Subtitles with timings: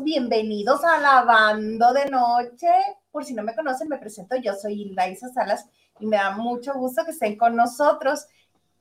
[0.00, 2.68] bienvenidos a Lavando de Noche.
[3.10, 5.66] Por si no me conocen, me presento, yo soy Hilda Isa Salas
[6.00, 8.26] y me da mucho gusto que estén con nosotros.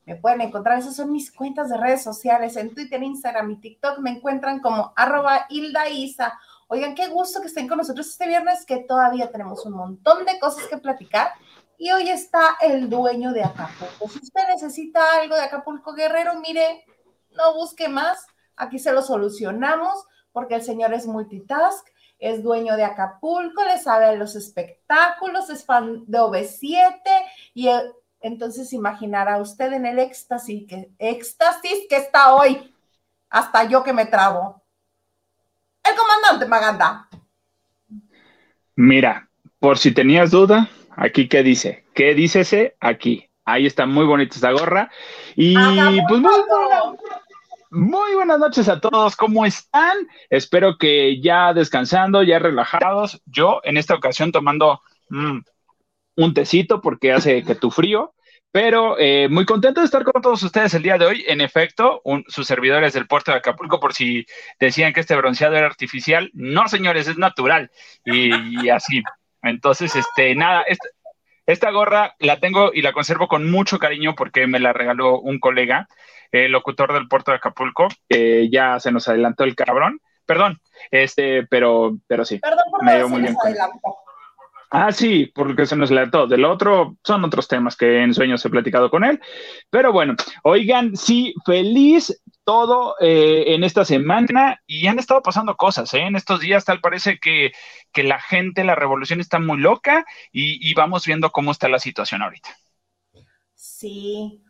[0.05, 3.99] Me pueden encontrar, esas son mis cuentas de redes sociales, en Twitter, Instagram y TikTok
[3.99, 6.39] me encuentran como arroba Hilda Isa.
[6.67, 10.39] Oigan, qué gusto que estén con nosotros este viernes, que todavía tenemos un montón de
[10.39, 11.31] cosas que platicar.
[11.77, 14.07] Y hoy está el dueño de Acapulco.
[14.07, 16.85] Si usted necesita algo de Acapulco Guerrero, mire,
[17.35, 18.27] no busque más
[18.61, 21.87] Aquí se lo solucionamos porque el señor es multitask,
[22.19, 27.01] es dueño de Acapulco, le sabe los espectáculos, es fan de OV7
[27.53, 27.69] y
[28.21, 32.73] entonces imaginará usted en el éxtasis que, éxtasis que está hoy.
[33.29, 34.61] Hasta yo que me trabo.
[35.83, 37.07] El comandante Maganda.
[38.75, 39.29] Mira,
[39.59, 43.29] por si tenías duda, aquí qué dice, qué dice ese aquí.
[43.45, 44.91] Ahí está muy bonita esta gorra.
[45.35, 45.55] Y
[46.07, 46.21] pues
[47.71, 49.97] muy buenas noches a todos, ¿cómo están?
[50.29, 53.21] Espero que ya descansando, ya relajados.
[53.25, 55.39] Yo en esta ocasión tomando mm,
[56.17, 58.13] un tecito porque hace que tu frío,
[58.51, 61.23] pero eh, muy contento de estar con todos ustedes el día de hoy.
[61.27, 64.25] En efecto, sus servidores del puerto de Acapulco, por si
[64.59, 67.71] decían que este bronceado era artificial, no señores, es natural
[68.03, 69.01] y, así.
[69.43, 70.89] Entonces, este, nada, esta,
[71.45, 75.39] esta gorra la tengo y la conservo con mucho cariño porque me la regaló un
[75.39, 75.87] colega
[76.31, 77.87] el locutor del puerto de Acapulco,
[78.49, 79.99] ya se nos adelantó el cabrón.
[80.25, 80.61] Perdón,
[80.91, 82.39] este, pero, pero sí.
[82.39, 83.35] Perdón por me dio muy bien.
[84.73, 86.27] Ah, sí, porque se nos adelantó.
[86.27, 89.19] Del otro son otros temas que en sueños he platicado con él.
[89.69, 95.93] Pero bueno, oigan, sí, feliz todo eh, en esta semana y han estado pasando cosas,
[95.93, 95.99] ¿eh?
[96.03, 97.51] En estos días tal parece que,
[97.91, 101.79] que la gente, la revolución está muy loca y, y vamos viendo cómo está la
[101.79, 102.49] situación ahorita.
[103.53, 104.41] Sí,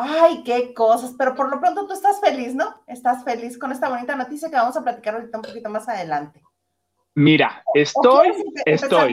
[0.00, 2.82] Ay, qué cosas, pero por lo pronto tú estás feliz, ¿no?
[2.86, 6.40] Estás feliz con esta bonita noticia que vamos a platicar ahorita un poquito más adelante.
[7.14, 8.28] Mira, estoy,
[8.64, 9.12] estoy.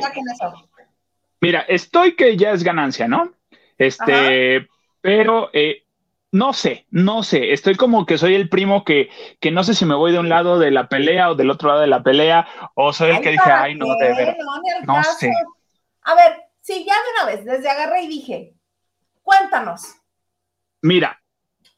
[1.41, 3.33] Mira, estoy que ya es ganancia, ¿no?
[3.79, 4.67] Este,
[5.01, 5.85] pero eh,
[6.31, 9.09] no sé, no sé, estoy como que soy el primo que,
[9.39, 11.69] que no sé si me voy de un lado de la pelea o del otro
[11.69, 14.37] lado de la pelea, o soy el que dije, ay, no, de ver,
[14.85, 15.31] no, sé.
[16.03, 18.53] A ver, sí, ya de una vez, desde agarré y dije,
[19.23, 19.95] cuéntanos,
[20.85, 21.19] Mira,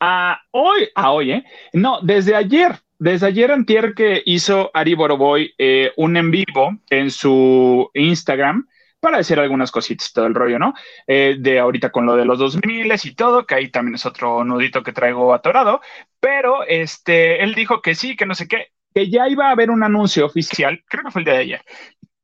[0.02, 1.46] a hoy, a hoy, ¿eh?
[1.72, 7.10] No, desde ayer, desde ayer antier que hizo Ari Boroboy eh, un en vivo en
[7.10, 8.68] su Instagram
[9.00, 10.74] para decir algunas cositas, todo el rollo, ¿no?
[11.08, 14.44] Eh, de ahorita con lo de los 2000 y todo, que ahí también es otro
[14.44, 15.80] nudito que traigo atorado,
[16.20, 19.72] pero este, él dijo que sí, que no sé qué, que ya iba a haber
[19.72, 21.62] un anuncio oficial, creo que fue el día de ayer,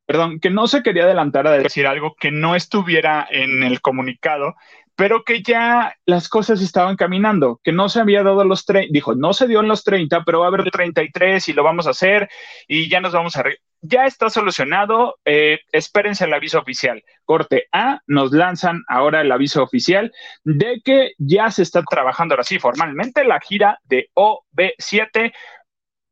[0.05, 4.55] perdón, que no se quería adelantar a decir algo que no estuviera en el comunicado
[4.95, 9.15] pero que ya las cosas estaban caminando, que no se había dado los 30, dijo,
[9.15, 11.91] no se dio en los 30, pero va a haber 33 y lo vamos a
[11.91, 12.29] hacer
[12.67, 13.43] y ya nos vamos a...
[13.85, 17.03] Ya está solucionado, eh, espérense el aviso oficial.
[17.25, 20.13] Corte A, nos lanzan ahora el aviso oficial
[20.45, 25.33] de que ya se está trabajando ahora sí formalmente la gira de OB7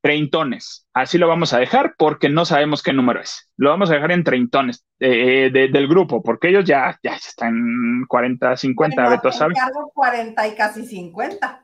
[0.01, 0.87] treintones.
[0.93, 3.49] Así lo vamos a dejar porque no sabemos qué número es.
[3.55, 8.57] Lo vamos a dejar en treintones eh, del grupo, porque ellos ya, ya están 40,
[8.57, 9.53] 50, bueno, Beto sabe.
[9.93, 11.63] 40 y casi 50.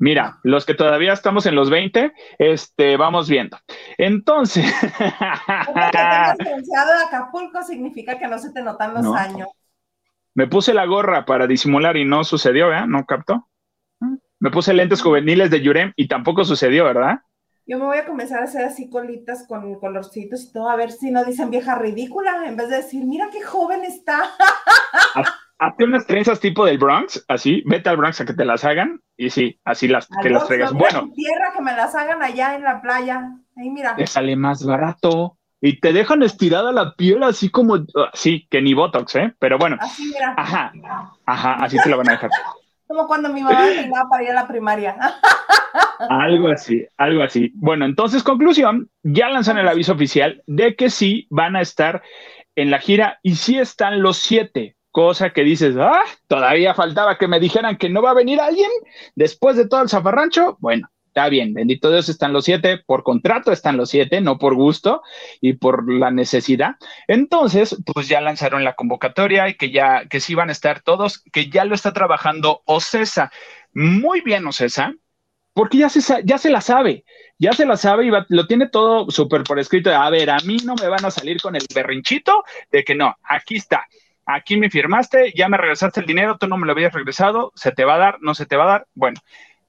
[0.00, 3.58] Mira, los que todavía estamos en los 20, este, vamos viendo.
[3.96, 4.64] Entonces.
[4.98, 9.48] que de Acapulco significa que no se te notan los años.
[10.34, 12.86] Me puse la gorra para disimular y no sucedió, ¿verdad?
[12.86, 13.48] ¿No captó?
[14.38, 17.22] Me puse lentes juveniles de Yurem y tampoco sucedió, ¿verdad?
[17.68, 20.90] Yo me voy a comenzar a hacer así colitas con colorcitos y todo, a ver
[20.90, 24.22] si no dicen vieja ridícula, en vez de decir, mira qué joven está.
[25.58, 29.02] Hazte unas trenzas tipo del Bronx, así, vete al Bronx a que te las hagan
[29.18, 30.72] y sí, así las, que las traigas.
[30.72, 31.10] Bueno.
[31.14, 33.34] Tierra que me las hagan allá en la playa.
[33.54, 33.96] Ahí mira.
[33.96, 35.36] Te sale más barato.
[35.60, 37.84] Y te dejan estirada la piel así como,
[38.14, 39.34] sí, que ni Botox, ¿eh?
[39.40, 39.76] Pero bueno.
[39.80, 40.32] Así mira.
[40.38, 40.72] Ajá,
[41.26, 42.30] ajá, así te lo van a dejar.
[42.88, 44.96] Como cuando mi mamá me para ir a la primaria.
[46.08, 47.52] algo así, algo así.
[47.54, 52.02] Bueno, entonces, conclusión, ya lanzan el aviso oficial de que sí van a estar
[52.56, 57.28] en la gira y sí están los siete, cosa que dices, ah, todavía faltaba que
[57.28, 58.70] me dijeran que no va a venir alguien
[59.14, 60.56] después de todo el zafarrancho.
[60.58, 64.54] Bueno, está bien, bendito Dios, están los siete, por contrato están los siete, no por
[64.54, 65.02] gusto
[65.40, 66.76] y por la necesidad.
[67.08, 71.22] Entonces, pues ya lanzaron la convocatoria y que ya, que sí van a estar todos,
[71.32, 73.32] que ya lo está trabajando Ocesa.
[73.72, 74.94] Muy bien, Ocesa,
[75.54, 77.04] porque ya se, ya se la sabe,
[77.38, 79.90] ya se la sabe y lo tiene todo súper por escrito.
[79.90, 83.16] A ver, a mí no me van a salir con el berrinchito de que no,
[83.24, 83.86] aquí está.
[84.30, 87.72] Aquí me firmaste, ya me regresaste el dinero, tú no me lo habías regresado, se
[87.72, 88.86] te va a dar, no se te va a dar.
[88.92, 89.18] Bueno,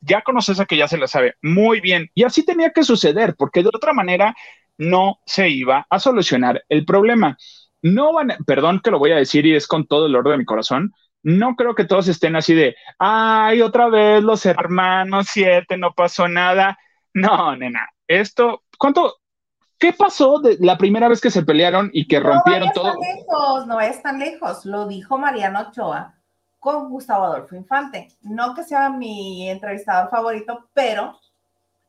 [0.01, 2.09] ya conoces a que ya se la sabe muy bien.
[2.13, 4.35] Y así tenía que suceder, porque de otra manera
[4.77, 7.37] no se iba a solucionar el problema.
[7.81, 10.37] No van, perdón que lo voy a decir y es con todo el orden de
[10.39, 15.77] mi corazón, no creo que todos estén así de, ay, otra vez los hermanos siete,
[15.77, 16.77] no pasó nada.
[17.13, 19.17] No, nena, esto, ¿cuánto?
[19.77, 22.93] ¿Qué pasó de la primera vez que se pelearon y que rompieron todo?
[22.93, 26.18] No lejos, no es tan lejos, lo dijo Mariano Ochoa
[26.59, 28.09] con Gustavo Adolfo Infante.
[28.21, 31.19] No que sea mi entrevistador favorito, pero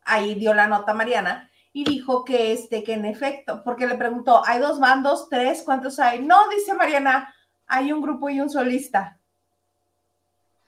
[0.04, 4.42] ahí dio la nota Mariana y dijo que este, que en efecto, porque le preguntó,
[4.44, 5.62] ¿hay dos bandos, tres?
[5.64, 6.20] ¿Cuántos hay?
[6.20, 7.34] No, dice Mariana,
[7.66, 9.18] hay un grupo y un solista.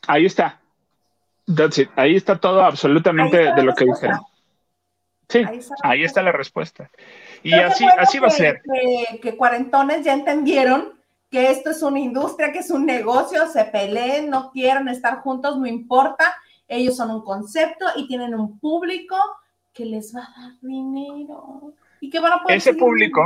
[0.07, 0.61] Ahí está.
[1.47, 1.91] That's it.
[1.97, 4.21] Ahí está todo absolutamente de lo que dijeron.
[5.29, 5.45] Sí,
[5.83, 6.91] ahí está, la respuesta.
[7.43, 8.63] Y así, así va a ser.
[9.23, 11.01] Que, cuarentones ya entendieron
[11.33, 15.59] que esto es una industria, que es un negocio, se peleen, no quieren estar juntos,
[15.59, 16.37] no importa.
[16.69, 19.17] Ellos son un concepto y tienen un público
[19.73, 21.73] que les va a dar dinero.
[22.01, 23.23] Y que van a poder Ese público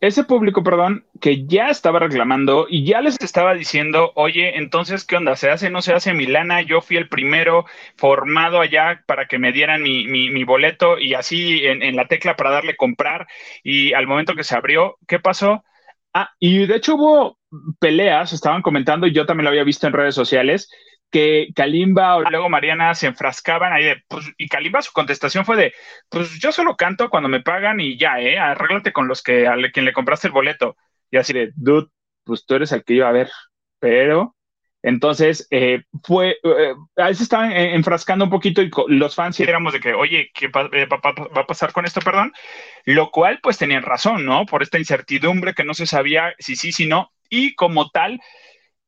[0.00, 5.16] ese público, perdón, que ya estaba reclamando y ya les estaba diciendo, oye, entonces, ¿qué
[5.16, 5.34] onda?
[5.34, 6.62] ¿Se hace, no se hace Milana?
[6.62, 7.66] Yo fui el primero
[7.96, 12.36] formado allá para que me dieran mi, mi, boleto y así en, en, la tecla
[12.36, 13.26] para darle comprar.
[13.64, 15.64] Y al momento que se abrió, ¿qué pasó?
[16.20, 17.38] Ah, y de hecho hubo
[17.78, 20.68] peleas, estaban comentando, y yo también lo había visto en redes sociales,
[21.12, 25.56] que Kalimba o luego Mariana se enfrascaban ahí de, pues, y Kalimba su contestación fue
[25.56, 25.72] de,
[26.08, 28.36] pues yo solo canto cuando me pagan y ya, ¿eh?
[28.36, 30.76] Arréglate con los que, a quien le compraste el boleto.
[31.08, 31.86] Y así de, dude,
[32.24, 33.30] pues tú eres el que iba a ver.
[33.78, 34.34] Pero,
[34.82, 39.80] entonces, eh, fue, eh, ahí se estaban enfrascando un poquito y los fans éramos de
[39.80, 42.32] que, oye, ¿qué eh, va, va, a pasar con esto, perdón?
[42.84, 44.46] Lo cual, pues tenían razón, ¿no?
[44.46, 47.10] Por esta incertidumbre que no se sabía si sí, si no.
[47.28, 48.20] Y como tal,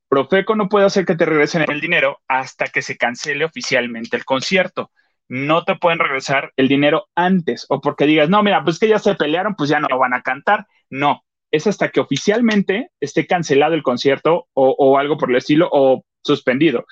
[0.09, 4.25] Profeco no puede hacer que te regresen el dinero hasta que se cancele oficialmente el
[4.25, 4.93] concierto.
[5.29, 8.99] No te pueden regresar el dinero antes o porque digas, no, mira, pues que ya
[8.99, 10.67] se pelearon, pues ya no lo van a cantar.
[10.89, 16.05] No, es hasta que oficialmente esté cancelado el concierto o, algo por el estilo o
[16.23, 16.85] suspendido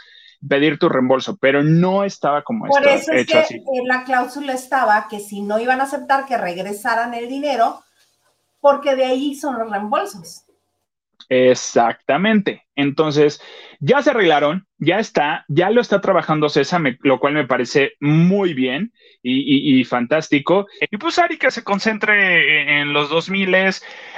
[0.47, 3.61] pedir tu reembolso, pero no estaba como por eso es que así.
[3.87, 7.83] la cláusula estaba que si no iban a aceptar que regresaran el dinero,
[8.61, 10.45] porque de ahí son los reembolsos.
[11.29, 12.67] Exactamente.
[12.75, 13.43] Entonces,
[13.81, 18.55] ya se arreglaron, ya está, ya lo está trabajando César, lo cual me parece muy
[18.55, 18.93] bien
[19.23, 20.67] y, fantástico.
[20.91, 23.55] Y pues Ari que se concentre en los 2000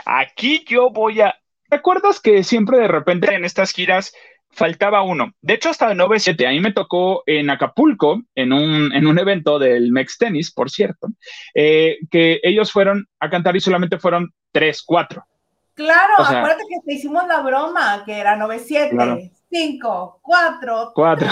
[0.04, 1.34] Aquí yo voy a...
[1.68, 4.12] ¿Te acuerdas que siempre de repente en estas giras
[4.50, 5.32] faltaba uno?
[5.40, 9.18] De hecho, hasta el 97, a mí me tocó en Acapulco, en un, en un
[9.18, 11.08] evento del Mex Tennis, por cierto,
[11.54, 15.24] eh, que ellos fueron a cantar y solamente fueron tres, cuatro.
[15.80, 21.28] Claro, acuérdate que te hicimos la broma, que era 97, 5, 4, 4.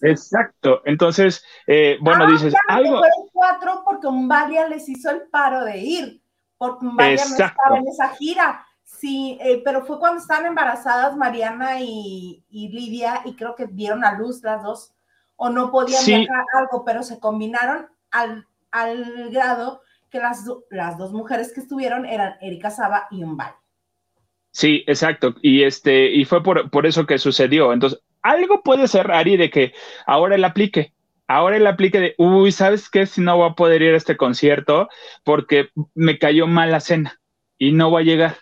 [0.00, 0.80] Exacto.
[0.84, 2.98] Entonces, eh, bueno, ah, dices algo.
[2.98, 6.22] Fueron 4 porque Umbalia les hizo el paro de ir,
[6.56, 8.66] porque Umbalia no estaba en esa gira.
[8.82, 14.04] Sí, eh, pero fue cuando estaban embarazadas Mariana y, y, Lidia, y creo que dieron
[14.04, 14.94] a luz las dos,
[15.34, 19.82] o no podían viajar algo, pero se combinaron al, al grado
[20.20, 23.54] las, las dos mujeres que estuvieron eran Erika Saba y Umbal.
[24.50, 25.34] Sí, exacto.
[25.42, 27.72] Y este, y fue por, por eso que sucedió.
[27.72, 29.72] Entonces, algo puede ser, Ari, de que
[30.06, 30.92] ahora él aplique.
[31.28, 33.06] Ahora él aplique de, uy, ¿sabes qué?
[33.06, 34.88] Si no voy a poder ir a este concierto
[35.24, 37.20] porque me cayó mal la cena
[37.58, 38.36] y no voy a llegar.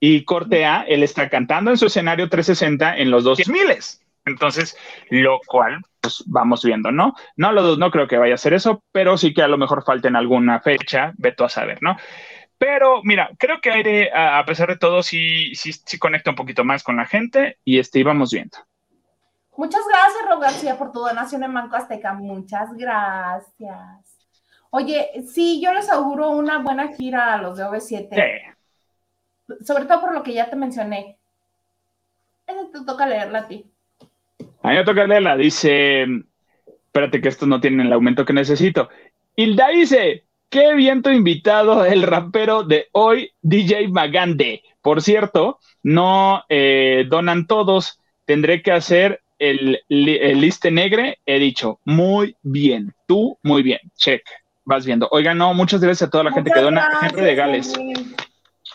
[0.00, 4.01] Y cortea, él está cantando en su escenario 360 en los dos miles.
[4.24, 4.76] Entonces,
[5.10, 7.14] lo cual, pues vamos viendo, ¿no?
[7.36, 9.84] No, lo, no creo que vaya a ser eso, pero sí que a lo mejor
[9.84, 11.96] falten alguna fecha, veto a saber, ¿no?
[12.58, 16.62] Pero mira, creo que Aire, a, pesar de todo, sí, sí, sí conecta un poquito
[16.62, 18.56] más con la gente y este, íbamos viendo.
[19.56, 22.12] Muchas gracias, Rob García, por tu donación en Banco Azteca.
[22.12, 24.12] Muchas gracias.
[24.70, 28.54] Oye, sí, yo les auguro una buena gira a los de OV7.
[29.66, 31.18] Sobre todo por lo que ya te mencioné.
[32.46, 33.71] te toca leerla a ti.
[34.62, 35.36] A mí me toca leerla.
[35.36, 36.06] Dice,
[36.86, 38.88] espérate que esto no tiene el aumento que necesito.
[39.34, 44.62] Hilda dice, qué viento invitado el rapero de hoy, DJ Magande.
[44.80, 48.00] Por cierto, no eh, donan todos.
[48.24, 51.18] Tendré que hacer el, el, liste negre.
[51.26, 52.94] He dicho, muy bien.
[53.06, 53.80] Tú, muy bien.
[53.96, 54.22] Check.
[54.64, 55.08] Vas viendo.
[55.10, 56.88] Oiga, no, muchas gracias a toda la gente que dona.
[57.02, 57.72] Henry de Gales.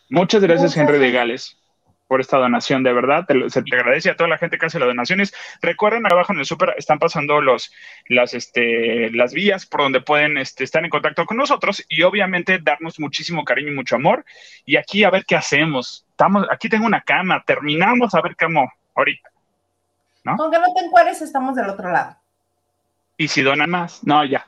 [0.10, 1.58] Muchas gracias, Henry de Gales
[2.08, 3.26] por esta donación, de verdad.
[3.50, 5.34] se te agradece a toda la gente que hace las donaciones.
[5.62, 7.72] Recuerden, abajo en el súper están pasando los,
[8.08, 12.60] las, este, las vías por donde pueden este, estar en contacto con nosotros y obviamente
[12.60, 14.26] darnos muchísimo cariño y mucho amor.
[14.66, 16.06] Y aquí a ver qué hacemos.
[16.12, 19.30] Estamos, aquí tengo una cama, terminamos a ver cómo ahorita.
[20.24, 20.38] ¿no?
[20.38, 22.16] Con que no te encueres, estamos del otro lado.
[23.18, 24.46] Y si donan más, no, ya.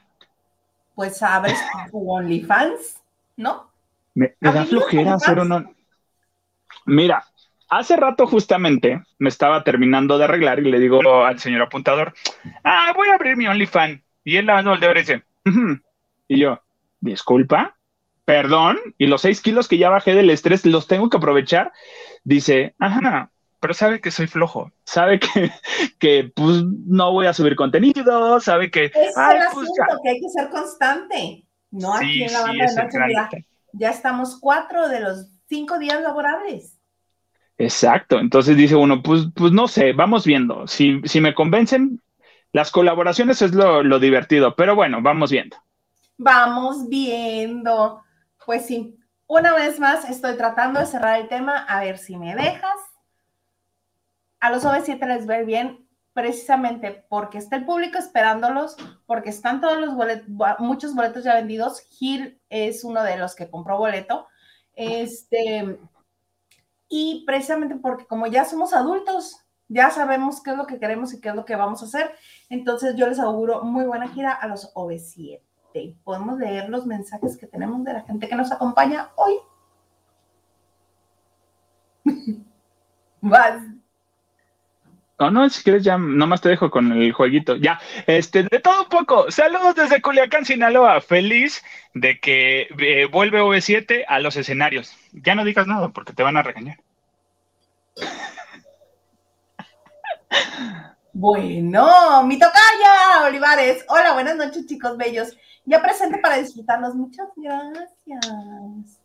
[0.96, 1.60] Pues abres
[1.92, 3.02] tu OnlyFans,
[3.38, 3.70] ¿no?
[4.16, 5.76] Me, me da flojera hacer un...
[6.86, 7.24] Mira,
[7.70, 12.14] hace rato justamente me estaba terminando de arreglar y le digo al señor apuntador,
[12.64, 14.02] ah, voy a abrir mi OnlyFans.
[14.24, 15.80] Y él lavando el dedo dice, "Ujú".
[16.28, 16.62] y yo,
[17.00, 17.78] disculpa,
[18.26, 21.72] perdón, y los seis kilos que ya bajé del estrés los tengo que aprovechar.
[22.24, 25.52] Dice, ajá, pero sabe que soy flojo, sabe que,
[26.00, 30.10] que pues no voy a subir contenido, sabe que, Es ay, el pues asunto, que
[30.10, 31.46] hay que ser constante.
[31.72, 36.79] No aquí en la banda de noche, ya estamos cuatro de los cinco días laborables.
[37.60, 38.20] Exacto.
[38.20, 40.66] Entonces dice uno, pues, pues no sé, vamos viendo.
[40.66, 42.02] Si, si me convencen,
[42.54, 45.58] las colaboraciones es lo, lo divertido, pero bueno, vamos viendo.
[46.18, 48.02] Vamos viendo.
[48.46, 48.98] Pues sí,
[49.28, 52.80] una vez más estoy tratando de cerrar el tema, a ver si me dejas.
[54.40, 59.80] A los OV7 les ir bien precisamente porque está el público esperándolos, porque están todos
[59.80, 61.82] los boletos, muchos boletos ya vendidos.
[61.90, 64.28] Gil es uno de los que compró boleto.
[64.76, 65.78] Este,
[66.90, 71.22] y precisamente porque como ya somos adultos, ya sabemos qué es lo que queremos y
[71.22, 72.12] qué es lo que vamos a hacer.
[72.50, 75.40] Entonces yo les auguro muy buena gira a los OV7.
[76.04, 79.36] Podemos leer los mensajes que tenemos de la gente que nos acompaña hoy.
[83.22, 83.62] Vas.
[85.20, 87.58] No, no, si quieres ya nomás te dejo con el jueguito.
[87.58, 89.30] Ya, este, de todo un poco.
[89.30, 91.02] Saludos desde Culiacán, Sinaloa.
[91.02, 91.62] Feliz
[91.94, 94.96] de que eh, vuelve V7 a los escenarios.
[95.12, 96.78] Ya no digas nada porque te van a regañar.
[101.12, 103.84] Bueno, mi tocaya, Olivares.
[103.90, 105.36] Hola, buenas noches, chicos bellos.
[105.66, 106.96] Ya presente para disfrutarlos.
[106.96, 109.00] Muchas gracias.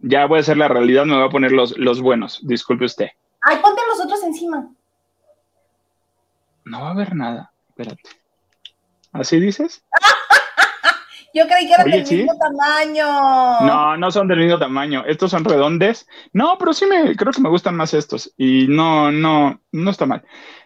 [0.00, 2.44] Ya voy a hacer la realidad, me voy a poner los, los buenos.
[2.44, 3.10] Disculpe usted.
[3.42, 4.68] Ay, ponte los otros encima.
[6.64, 7.52] No va a haber nada.
[7.68, 8.02] Espérate.
[9.12, 9.84] ¿Así dices?
[11.34, 12.16] Yo creí que eran Oye, del ¿sí?
[12.16, 13.06] mismo tamaño.
[13.62, 15.04] No, no son del mismo tamaño.
[15.06, 16.06] Estos son redondes.
[16.32, 18.32] No, pero sí me creo que me gustan más estos.
[18.36, 20.22] Y no, no, no está mal.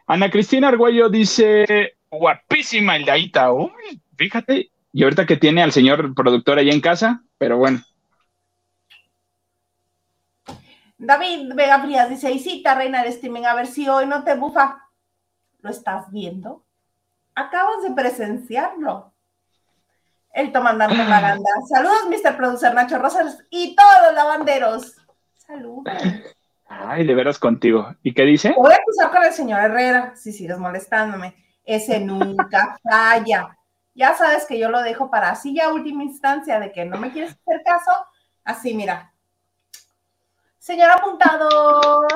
[0.07, 3.53] Ana Cristina Argüello dice, guapísima el Daita.
[3.53, 4.71] Uy, fíjate.
[4.93, 7.81] Y ahorita que tiene al señor productor ahí en casa, pero bueno.
[10.99, 14.86] David Vega Frías dice, Isita, reina del streaming, a ver si hoy no te bufa.
[15.67, 16.65] ¿Lo estás viendo?
[17.35, 19.13] Acabas de presenciarlo.
[20.33, 21.51] El comandante Maganda.
[21.69, 22.37] Saludos, Mr.
[22.37, 24.95] Producer Nacho Rosas y todos los lavanderos.
[25.37, 25.93] Saludos.
[26.69, 27.97] Ay, de veras contigo.
[28.05, 28.55] ¿Y qué dice?
[28.57, 31.35] Voy a acusar con el señor Herrera, si sigues molestándome.
[31.65, 33.59] Ese nunca falla.
[33.93, 37.11] Ya sabes que yo lo dejo para así ya última instancia de que no me
[37.11, 37.91] quieres hacer caso.
[38.45, 39.13] Así, mira.
[40.61, 42.07] Señor apuntador,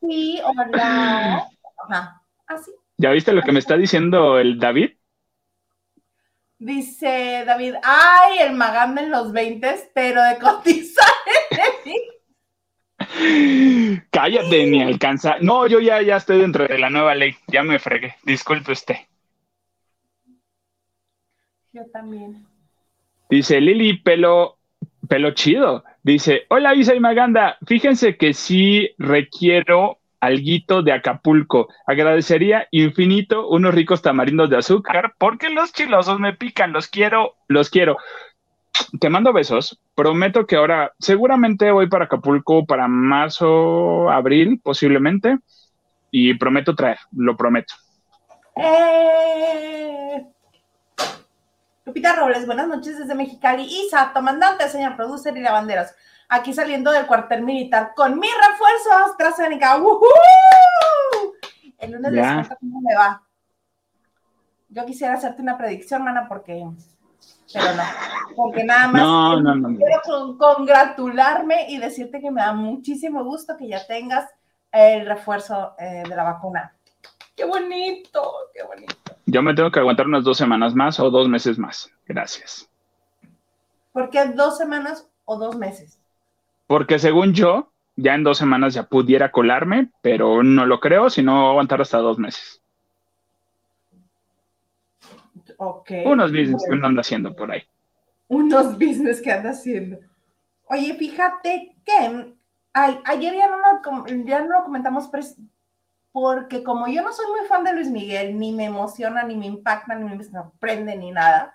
[0.00, 1.48] sí, hola.
[1.88, 2.72] Ajá, así.
[2.98, 4.92] ¿Ya viste lo que me está diciendo el David?
[6.58, 11.04] Dice David, ay, el Maganda en los 20, pero de cotizar
[13.20, 15.36] en Cállate, ni alcanza.
[15.40, 17.34] No, yo ya, ya estoy dentro de la nueva ley.
[17.48, 18.14] Ya me fregué.
[18.24, 18.96] Disculpe usted.
[21.72, 22.46] Yo también.
[23.28, 24.58] Dice Lili, pelo,
[25.08, 25.84] pelo chido.
[26.02, 31.68] Dice, hola Isa y Maganda, fíjense que sí requiero alguito de Acapulco.
[31.86, 37.70] Agradecería infinito unos ricos tamarindos de azúcar porque los chilosos me pican, los quiero, los
[37.70, 37.96] quiero.
[39.00, 39.80] Te mando besos.
[39.94, 45.38] Prometo que ahora seguramente voy para Acapulco para marzo, abril, posiblemente.
[46.10, 47.74] Y prometo traer, lo prometo.
[48.56, 50.26] Eh...
[51.84, 53.62] Lupita Robles, buenas noches desde Mexicali.
[53.62, 55.88] Isa, comandante, señor producer y lavanderos.
[56.28, 59.76] Aquí saliendo del cuartel militar con mi refuerzo AstraZeneca.
[59.78, 60.00] ¡Woohoo!
[61.78, 62.34] El lunes les Ya.
[62.34, 63.22] cuento cómo me va.
[64.68, 66.66] Yo quisiera hacerte una predicción, mana, porque.
[67.52, 67.82] Pero no.
[68.34, 69.02] Porque nada más.
[69.02, 69.76] No, no, no, no.
[69.78, 74.28] Quiero con- congratularme y decirte que me da muchísimo gusto que ya tengas
[74.72, 76.74] el refuerzo eh, de la vacuna.
[77.36, 78.32] ¡Qué bonito!
[78.52, 78.94] ¡Qué bonito!
[79.26, 81.90] Yo me tengo que aguantar unas dos semanas más o dos meses más.
[82.06, 82.68] Gracias.
[83.92, 85.95] ¿Por qué dos semanas o dos meses?
[86.66, 91.48] Porque según yo, ya en dos semanas ya pudiera colarme, pero no lo creo, sino
[91.48, 92.62] aguantar hasta dos meses.
[95.58, 95.90] Ok.
[96.04, 97.62] Unos business que uno anda haciendo por ahí.
[98.28, 99.98] unos business que anda haciendo.
[100.68, 102.34] Oye, fíjate que
[102.72, 105.08] ay, ayer ya no, lo, ya no lo comentamos
[106.12, 109.46] porque como yo no soy muy fan de Luis Miguel, ni me emociona, ni me
[109.46, 111.54] impacta, ni me sorprende, ni nada,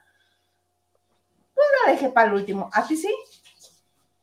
[1.53, 2.69] pues lo dejé para el último.
[2.73, 3.13] ¿A ti sí?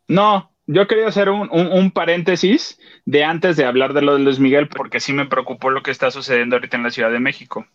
[0.09, 4.69] No, yo quería hacer un, paréntesis de antes de hablar de lo de Luis Miguel,
[4.69, 7.67] porque sí me preocupó lo que está sucediendo ahorita en la Ciudad de México.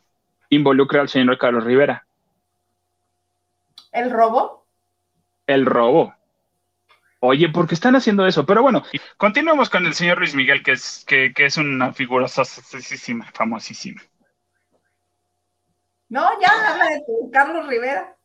[0.49, 2.05] Involucra al señor Carlos Rivera.
[3.91, 4.67] ¿El robo?
[5.47, 6.13] El robo.
[7.19, 8.45] Oye, ¿por qué están haciendo eso?
[8.45, 8.83] Pero bueno,
[9.17, 14.03] continuemos con el señor Luis Miguel, que es, que, es una figura famosísima, famosísima.
[16.09, 18.15] No, ya habla de Carlos Rivera.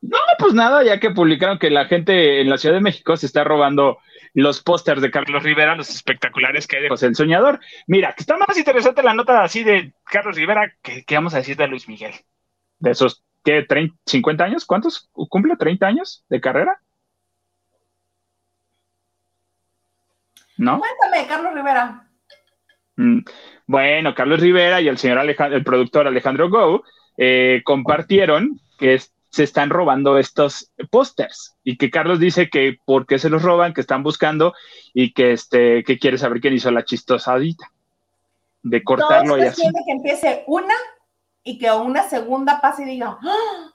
[0.00, 3.26] No, pues nada, ya que publicaron que la gente en la Ciudad de México se
[3.26, 3.98] está robando
[4.36, 7.58] los pósters de Carlos Rivera, los espectaculares que hay de José el Soñador.
[7.86, 11.56] Mira, que está más interesante la nota así de Carlos Rivera que, vamos a decir
[11.56, 12.12] de Luis Miguel.
[12.78, 13.62] De esos, ¿qué?
[13.62, 14.66] 30, ¿50 años?
[14.66, 15.08] ¿Cuántos?
[15.30, 16.78] ¿Cumple 30 años de carrera?
[20.58, 20.80] ¿No?
[20.80, 22.06] Cuéntame, Carlos Rivera.
[22.96, 23.20] Mm,
[23.66, 26.84] bueno, Carlos Rivera y el señor Alejandro, el productor Alejandro Go
[27.16, 33.06] eh, compartieron que es se están robando estos pósters y que Carlos dice que por
[33.06, 34.54] qué se los roban, que están buscando
[34.94, 37.70] y que este que quiere saber quién hizo la chistosadita
[38.62, 39.60] de cortarlo y así.
[39.62, 40.74] que empiece una
[41.44, 43.72] y que una segunda pase y diga, ¡Ah!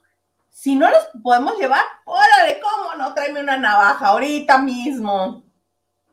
[0.50, 3.14] si no los podemos llevar, órale, ¿cómo no?
[3.14, 5.44] Tráeme una navaja ahorita mismo.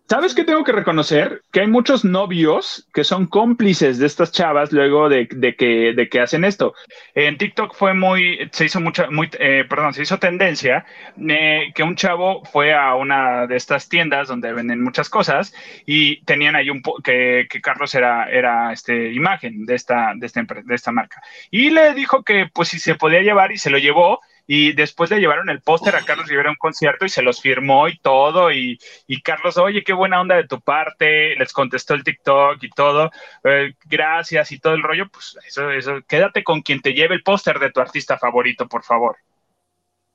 [0.08, 1.42] ¿Sabes qué tengo que reconocer?
[1.52, 6.20] Que hay muchos novios que son cómplices de estas chavas luego de, que, de que
[6.20, 6.73] hacen esto.
[7.14, 10.86] En TikTok fue muy, se hizo mucha, muy, eh, perdón, se hizo tendencia
[11.28, 15.52] eh, que un chavo fue a una de estas tiendas donde venden muchas cosas
[15.84, 20.75] y tenían ahí un, que, que Carlos era, este, imagen de esta, de esta, de
[20.75, 21.21] esta marca.
[21.50, 25.11] Y le dijo que pues si se podía llevar y se lo llevó y después
[25.11, 27.99] le llevaron el póster a Carlos Rivera a un concierto y se los firmó y
[27.99, 28.78] todo, y,
[29.23, 33.11] Carlos, oye, qué buena onda de tu parte, les contestó el TikTok y todo,
[33.45, 37.23] eh, gracias y todo el rollo, pues eso, eso, quédate con quien te lleve el
[37.23, 39.19] póster de tu artista favorito, por favor.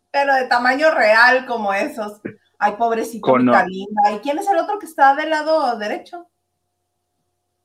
[0.10, 2.20] Pero de tamaño real como esos.
[2.58, 3.68] Ay, pobrecito, linda.
[4.16, 6.28] ¿Y quién es el otro que está del lado derecho?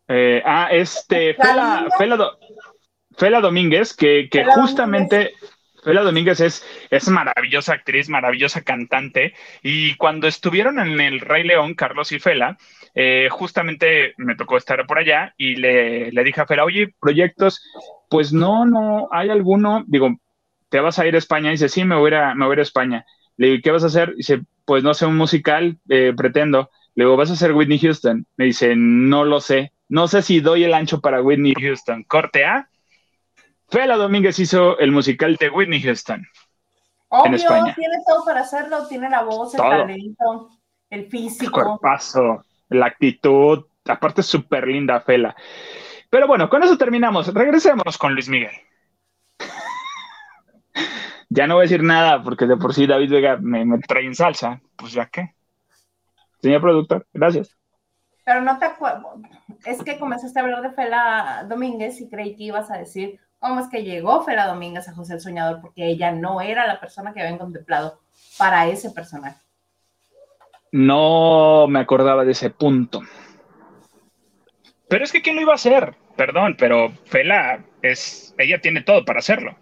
[0.07, 1.87] Eh, ah, este, Fela,
[3.17, 5.33] Fela, Domínguez, que, que justamente...
[5.89, 9.33] Fela Domínguez es, es maravillosa actriz, maravillosa cantante.
[9.63, 12.59] Y cuando estuvieron en el Rey León, Carlos y Fela,
[12.95, 17.63] eh, justamente me tocó estar por allá y le, le dije a Fela, oye, proyectos,
[18.11, 19.83] pues no, no, hay alguno.
[19.87, 20.15] Digo,
[20.69, 21.49] ¿te vas a ir a España?
[21.49, 23.07] Y dice, sí, me voy a, me voy a, ir a España.
[23.39, 24.15] Le digo, ¿qué vas a hacer?
[24.15, 26.69] dice, pues no sé, un musical, eh, pretendo.
[26.97, 28.27] Le digo, ¿vas a hacer Whitney Houston?
[28.37, 29.73] Me dice, no lo sé.
[29.89, 32.05] No sé si doy el ancho para Whitney Houston.
[32.05, 32.69] Corte A
[33.69, 36.27] Fela Domínguez hizo el musical de Whitney Houston.
[37.09, 37.37] Obvio,
[37.75, 40.51] tiene todo para hacerlo, tiene la voz, el talento,
[40.91, 41.61] el físico.
[41.61, 45.35] El cuerpazo, la actitud, aparte súper linda Fela.
[46.11, 47.33] Pero bueno, con eso terminamos.
[47.33, 48.53] Regresemos con Luis Miguel.
[51.29, 54.07] ya no voy a decir nada porque de por sí David Vega me, me trae
[54.07, 54.61] en salsa.
[54.77, 55.35] Pues ya qué.
[56.41, 57.57] Señor productor, gracias.
[58.25, 59.21] Pero no te acuerdo.
[59.65, 63.61] Es que comenzaste a hablar de Fela Domínguez y creí que ibas a decir cómo
[63.61, 67.13] es que llegó Fela Domínguez a José el Soñador, porque ella no era la persona
[67.13, 68.01] que habían contemplado
[68.37, 69.41] para ese personaje.
[70.73, 73.01] No me acordaba de ese punto.
[74.89, 75.95] Pero es que ¿quién lo iba a hacer?
[76.17, 79.57] Perdón, pero Fela es, ella tiene todo para hacerlo.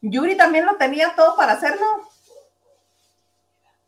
[0.00, 1.84] Yuri también lo tenía todo para hacerlo.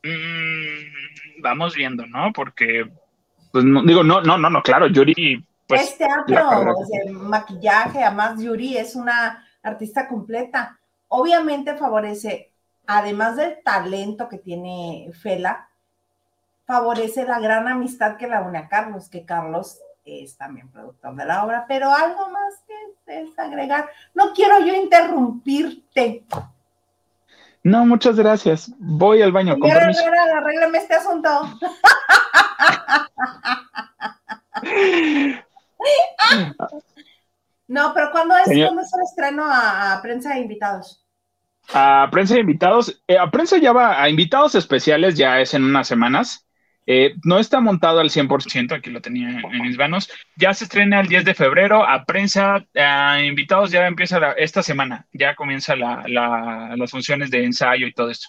[0.02, 2.32] Mm, vamos viendo, ¿no?
[2.32, 2.90] Porque,
[3.52, 8.76] pues digo, no, no, no, no, claro, Yuri pues, este teatro, el maquillaje, además Yuri
[8.76, 10.78] es una artista completa.
[11.08, 12.52] Obviamente favorece,
[12.86, 15.68] además del talento que tiene Fela,
[16.66, 21.24] favorece la gran amistad que la une a Carlos, que Carlos es también productor de
[21.24, 23.88] la obra, pero algo más que desagregar.
[24.14, 26.24] No quiero yo interrumpirte.
[27.62, 28.72] No, muchas gracias.
[28.78, 29.58] Voy al baño.
[29.58, 31.28] Con arréglame este asunto.
[37.68, 38.68] No, pero ¿cuándo es, el
[39.04, 41.06] estreno a, prensa de invitados?
[41.72, 45.62] A prensa de invitados, eh, a prensa ya va, a invitados especiales ya es en
[45.62, 46.48] unas semanas.
[46.86, 50.10] Eh, no está montado al 100%, aquí lo tenía en mis manos.
[50.34, 51.86] Ya se estrena el 10 de febrero.
[51.86, 55.06] A prensa, a invitados ya empieza esta semana.
[55.12, 58.28] Ya comienza las funciones de ensayo y todo esto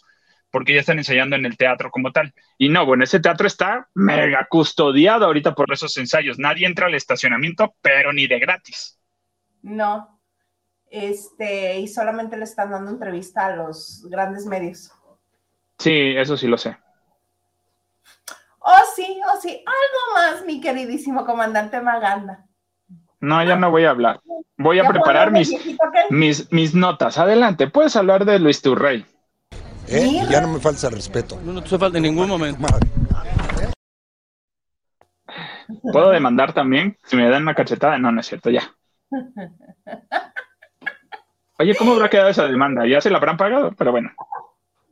[0.51, 2.33] porque ya están ensayando en el teatro como tal.
[2.57, 6.37] Y no, bueno, ese teatro está mega custodiado ahorita por esos ensayos.
[6.37, 8.99] Nadie entra al estacionamiento, pero ni de gratis.
[9.61, 10.19] No.
[10.89, 14.91] Este, y solamente le están dando entrevista a los grandes medios.
[15.79, 16.77] Sí, eso sí lo sé.
[18.59, 19.49] Oh, sí, oh, sí.
[19.65, 22.45] Algo más, mi queridísimo comandante Maganda.
[23.21, 24.19] No, ya no voy a hablar.
[24.57, 25.51] Voy a preparar mis,
[26.09, 27.17] mis, mis notas.
[27.17, 29.05] Adelante, puedes hablar de Luis Turrey.
[29.91, 30.25] ¿Eh?
[30.29, 31.37] Ya no me falta respeto.
[31.43, 32.65] No, no te falta en ningún momento.
[35.91, 36.97] ¿Puedo demandar también?
[37.03, 38.73] Si me dan una cachetada, no, no es cierto, ya.
[41.59, 42.87] Oye, ¿cómo habrá quedado esa demanda?
[42.87, 44.11] Ya se la habrán pagado, pero bueno.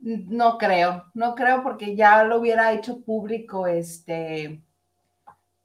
[0.00, 4.60] No creo, no creo porque ya lo hubiera hecho público este.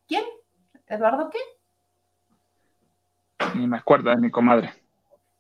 [0.08, 0.24] ¿Quién?
[0.88, 1.40] ¿Eduardo qué?
[3.56, 4.74] Ni me acuerdo de mi comadre.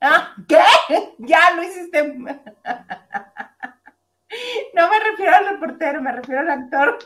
[0.01, 0.59] Ah, ¿qué?
[1.19, 2.17] Ya lo hiciste.
[4.73, 6.97] No me refiero al reportero, me refiero al actor.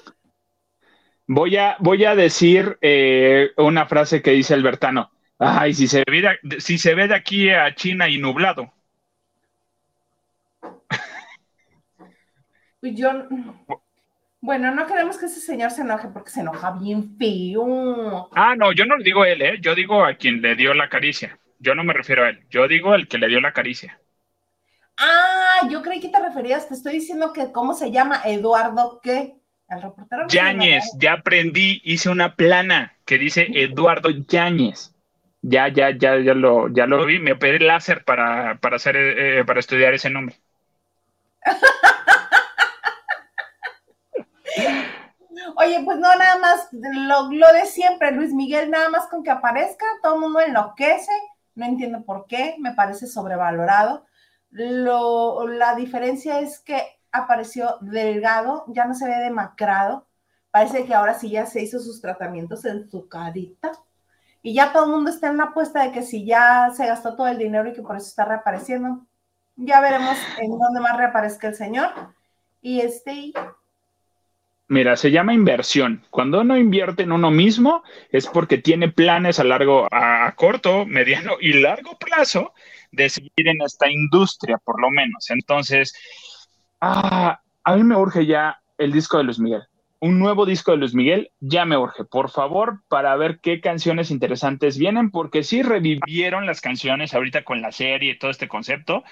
[1.28, 5.12] Voy a, voy a decir eh, una frase que dice Albertano.
[5.38, 8.74] Ay, si se, ve de, si se ve de aquí a China y nublado.
[12.80, 13.12] Pues yo.
[14.42, 18.30] Bueno, no queremos que ese señor se enoje porque se enoja bien feo.
[18.34, 19.58] Ah, no, yo no lo digo él, ¿eh?
[19.62, 21.38] Yo digo a quien le dio la caricia.
[21.60, 22.46] Yo no me refiero a él.
[22.50, 24.00] Yo digo al que le dio la caricia.
[25.00, 29.36] Ah, yo creí que te referías, te estoy diciendo que cómo se llama Eduardo qué.
[29.70, 30.28] El reportero.
[30.28, 34.94] Yáñez, ya aprendí, hice una plana que dice Eduardo Yáñez.
[35.42, 39.46] Ya, ya, ya, ya lo, ya lo vi, me pedí láser para, para hacer, eh,
[39.46, 40.36] para estudiar ese nombre.
[45.56, 49.32] Oye, pues no, nada más lo, lo, de siempre, Luis Miguel, nada más con que
[49.32, 51.12] aparezca, todo el mundo enloquece,
[51.56, 54.06] no entiendo por qué, me parece sobrevalorado.
[54.52, 56.82] Lo, la diferencia es que
[57.12, 60.08] apareció delgado, ya no se ve demacrado,
[60.52, 63.72] parece que ahora sí ya se hizo sus tratamientos en su carita.
[64.42, 67.16] Y ya todo el mundo está en la apuesta de que si ya se gastó
[67.16, 69.06] todo el dinero y que por eso está reapareciendo.
[69.58, 71.90] Ya veremos en dónde más reaparezca el señor.
[72.62, 73.34] Y este,
[74.70, 76.06] Mira, se llama inversión.
[76.12, 81.34] Cuando uno invierte en uno mismo es porque tiene planes a largo, a corto, mediano
[81.42, 82.54] y largo plazo
[82.92, 85.32] de seguir en esta industria, por lo menos.
[85.32, 85.96] Entonces,
[86.82, 89.64] ah, a mí me urge ya el disco de Luis Miguel.
[90.02, 94.12] Un nuevo disco de Luis Miguel ya me urge, por favor, para ver qué canciones
[94.12, 99.04] interesantes vienen, porque sí revivieron las canciones ahorita con la serie y todo este concepto,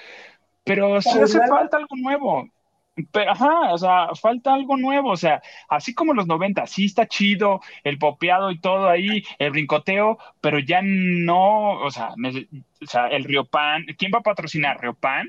[0.63, 2.47] pero sí hace falta algo nuevo.
[3.11, 7.07] Pero, ajá, o sea, falta algo nuevo, o sea, así como los 90, sí está
[7.07, 13.07] chido el popeado y todo ahí, el brincoteo, pero ya no, o sea, o sea
[13.07, 14.81] el Pan, ¿quién va a patrocinar?
[14.81, 15.27] ¿Riopan?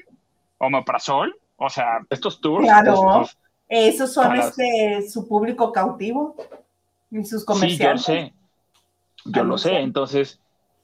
[0.59, 1.37] ¿Omeprazol?
[1.57, 2.64] O sea, estos tours.
[2.64, 3.26] Claro,
[3.68, 6.37] esos son este, su público cautivo
[7.11, 8.04] y sus comerciales.
[8.04, 8.33] Sí, yo sé,
[9.26, 10.40] yo lo sé, entonces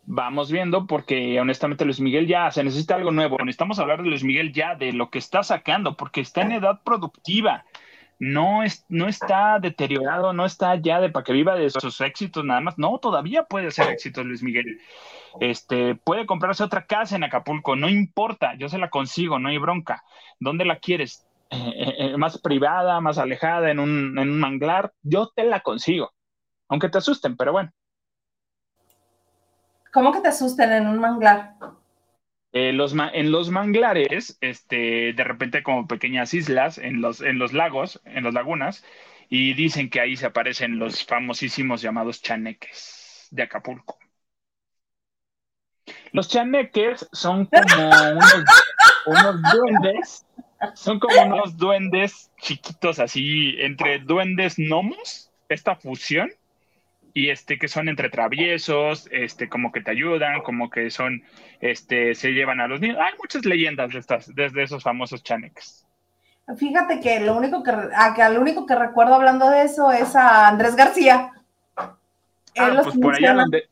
[0.07, 3.38] vamos viendo porque honestamente Luis Miguel ya se necesita algo nuevo.
[3.38, 6.81] Necesitamos hablar de Luis Miguel ya, de lo que está sacando, porque está en edad
[6.85, 7.64] productiva.
[8.21, 12.45] No, es, no está deteriorado, no está ya de para que viva de sus éxitos
[12.45, 12.79] nada más.
[12.79, 14.81] No, todavía puede ser éxito Luis Miguel.
[15.40, 19.59] Este, puede comprarse otra casa en Acapulco, no importa, yo se la consigo, no hay
[19.59, 20.05] bronca.
[20.38, 21.27] ¿Dónde la quieres?
[21.51, 25.61] Eh, eh, eh, más privada, más alejada, en un, en un manglar, yo te la
[25.61, 26.12] consigo.
[26.69, 27.71] Aunque te asusten, pero bueno.
[29.94, 31.54] ¿Cómo que te asusten en un manglar?
[32.52, 38.02] Eh, en los manglares, este, de repente como pequeñas islas en los, en los lagos,
[38.04, 38.85] en las lagunas,
[39.28, 43.96] y dicen que ahí se aparecen los famosísimos llamados chaneques de Acapulco.
[46.11, 48.44] Los chaneques son como unos,
[49.07, 50.26] unos duendes,
[50.74, 56.33] son como unos duendes chiquitos así, entre duendes gnomos, esta fusión,
[57.14, 61.22] y este que son entre traviesos, este como que te ayudan, como que son
[61.61, 62.98] este se llevan a los niños.
[63.00, 65.87] Hay muchas leyendas de estas desde esos famosos chaneques.
[66.59, 70.14] Fíjate que lo único que a, que lo único que recuerdo hablando de eso es
[70.16, 71.31] a Andrés García.
[71.77, 73.68] Ah, pues por allá donde,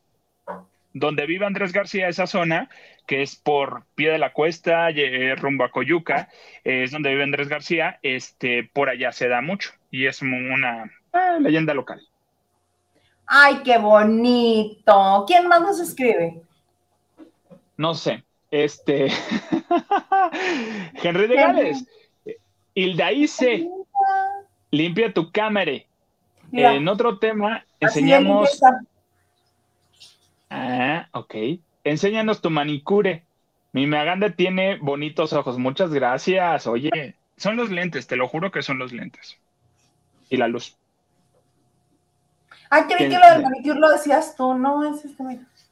[0.92, 2.70] donde vive Andrés García, esa zona,
[3.07, 6.28] que es por pie de la cuesta, eh, rumbo a Coyuca,
[6.64, 11.40] es donde vive Andrés García, este, por allá se da mucho y es una eh,
[11.40, 12.00] leyenda local.
[13.26, 15.24] Ay, qué bonito.
[15.26, 16.42] ¿Quién más nos escribe?
[17.76, 18.22] No sé.
[18.50, 19.06] Este.
[21.02, 21.85] Henry de Gales.
[22.74, 23.68] Hilda Ice.
[24.70, 25.72] Limpia tu cámara.
[26.52, 28.61] en otro tema, enseñamos.
[30.50, 31.35] Ah, ok.
[31.85, 33.24] Enséñanos tu manicure.
[33.72, 35.58] Mi Maganda tiene bonitos ojos.
[35.58, 36.66] Muchas gracias.
[36.66, 39.38] Oye, son los lentes, te lo juro que son los lentes.
[40.28, 40.76] Y la luz.
[42.74, 45.22] Ah, creí que lo del manicure lo decías tú, no es este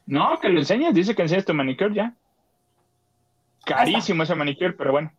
[0.05, 2.13] No, que lo enseñes, dice que enseñes tu manicure ya.
[3.65, 5.11] Carísimo ese manicure, pero bueno.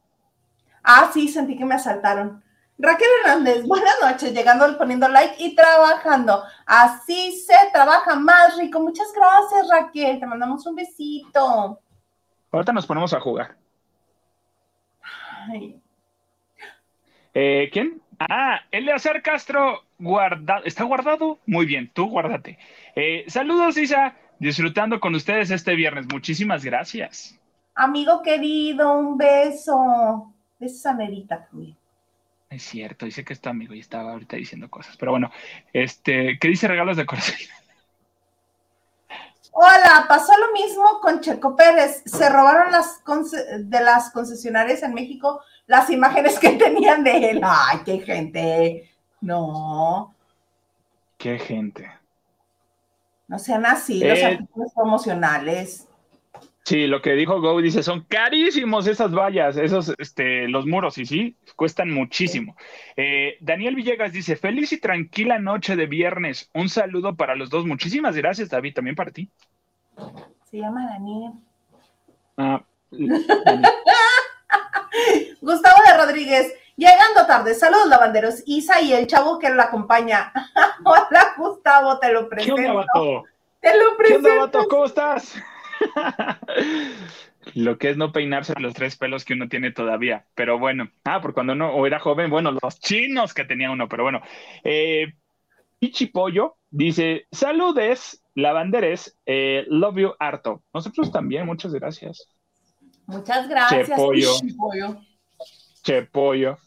[0.85, 2.41] Ah, sí, sentí que me asaltaron.
[2.79, 6.45] Raquel Hernández, buenas noches, llegando, poniendo like y trabajando.
[6.67, 8.79] Así se trabaja más rico.
[8.79, 10.21] Muchas gracias, Raquel.
[10.21, 11.81] Te mandamos un besito.
[12.53, 13.57] Ahorita nos ponemos a jugar.
[17.35, 18.01] Eh, ¿Quién?
[18.21, 20.65] Ah, Eleazar Castro, guardado.
[20.65, 21.39] ¿Está guardado?
[21.47, 22.59] Muy bien, tú guárdate.
[22.95, 24.17] Eh, saludos, Isa.
[24.39, 26.07] Disfrutando con ustedes este viernes.
[26.13, 27.39] Muchísimas gracias.
[27.75, 30.35] Amigo querido, un beso.
[30.59, 31.77] Besos a Nerita también.
[32.51, 34.97] Es cierto, dice que es tu amigo y estaba ahorita diciendo cosas.
[34.97, 35.31] Pero bueno,
[35.73, 37.37] este, ¿qué dice regalos de corazón?
[39.53, 42.03] Hola, pasó lo mismo con Checo Pérez.
[42.05, 43.03] Se robaron las
[43.59, 47.41] de las concesionarias en México las imágenes que tenían de él.
[47.43, 48.91] Ay, qué gente.
[49.23, 50.15] No.
[51.17, 51.91] Qué gente.
[53.29, 55.89] No sean así los eh, artículos promocionales.
[56.65, 61.07] Sí, lo que dijo Go dice, son carísimos esas vallas, esos, este, los muros, y
[61.07, 62.57] sí, cuestan muchísimo.
[62.97, 66.51] Eh, Daniel Villegas dice, feliz y tranquila noche de viernes.
[66.55, 67.67] Un saludo para los dos.
[67.67, 69.29] Muchísimas gracias, David, también para ti.
[70.51, 71.33] Se llama Daniel.
[72.37, 72.63] Ah,
[75.41, 77.55] Gustavo de Rodríguez, llegando tarde.
[77.55, 78.43] Saludos, lavanderos.
[78.47, 80.33] Isa y el chavo que lo acompaña.
[80.85, 82.57] Hola, Gustavo, te lo presento.
[82.57, 82.87] ¿Qué onda,
[83.61, 84.29] Te lo presento.
[84.29, 85.35] ¿Qué onda, ¿Cómo estás?
[87.55, 90.25] Lo que es no peinarse los tres pelos que uno tiene todavía.
[90.35, 94.05] Pero bueno, ah, por cuando uno era joven, bueno, los chinos que tenía uno, pero
[94.05, 94.21] bueno.
[94.63, 95.13] Eh,
[96.13, 100.63] Pollo dice: Saludes, lavanderes, eh, love you harto.
[100.73, 102.29] Nosotros también, muchas gracias.
[103.07, 105.03] Muchas gracias, che pollo.
[105.83, 106.59] Che pollo.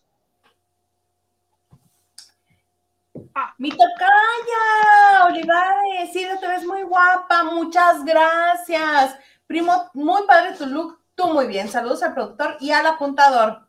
[3.33, 3.53] Ah.
[3.57, 9.17] Mi tocaya, Olivares, sí, te ves muy guapa, muchas gracias.
[9.47, 11.69] Primo, muy padre tu look, tú muy bien.
[11.69, 13.65] Saludos al productor y al apuntador.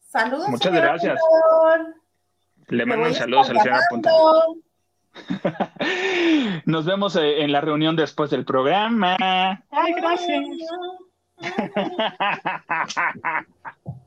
[0.00, 0.48] Saludos.
[0.48, 1.20] Muchas gracias.
[2.68, 4.44] Le mando saludos al señor apuntador.
[6.66, 9.16] Nos vemos eh, en la reunión después del programa.
[9.70, 10.44] Ay, gracias.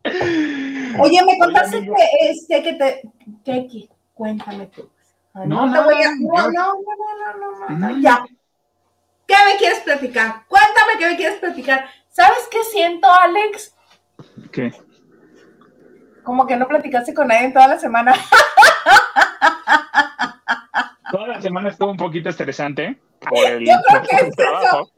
[1.00, 3.02] Oye, me contaste que, este, que te,
[3.44, 4.90] que, Cuéntame tú.
[5.34, 6.12] no, no, voy a...
[6.20, 8.26] no, no, no, no, no, ya.
[9.26, 10.44] ¿Qué me quieres platicar?
[10.48, 11.86] Cuéntame qué me quieres platicar.
[12.10, 13.76] ¿Sabes qué siento, Alex?
[14.52, 14.74] ¿Qué?
[16.24, 18.14] Como que no platicaste con nadie en toda la semana.
[21.12, 24.90] Toda la semana estuvo un poquito estresante por el, Yo creo que es trabajo.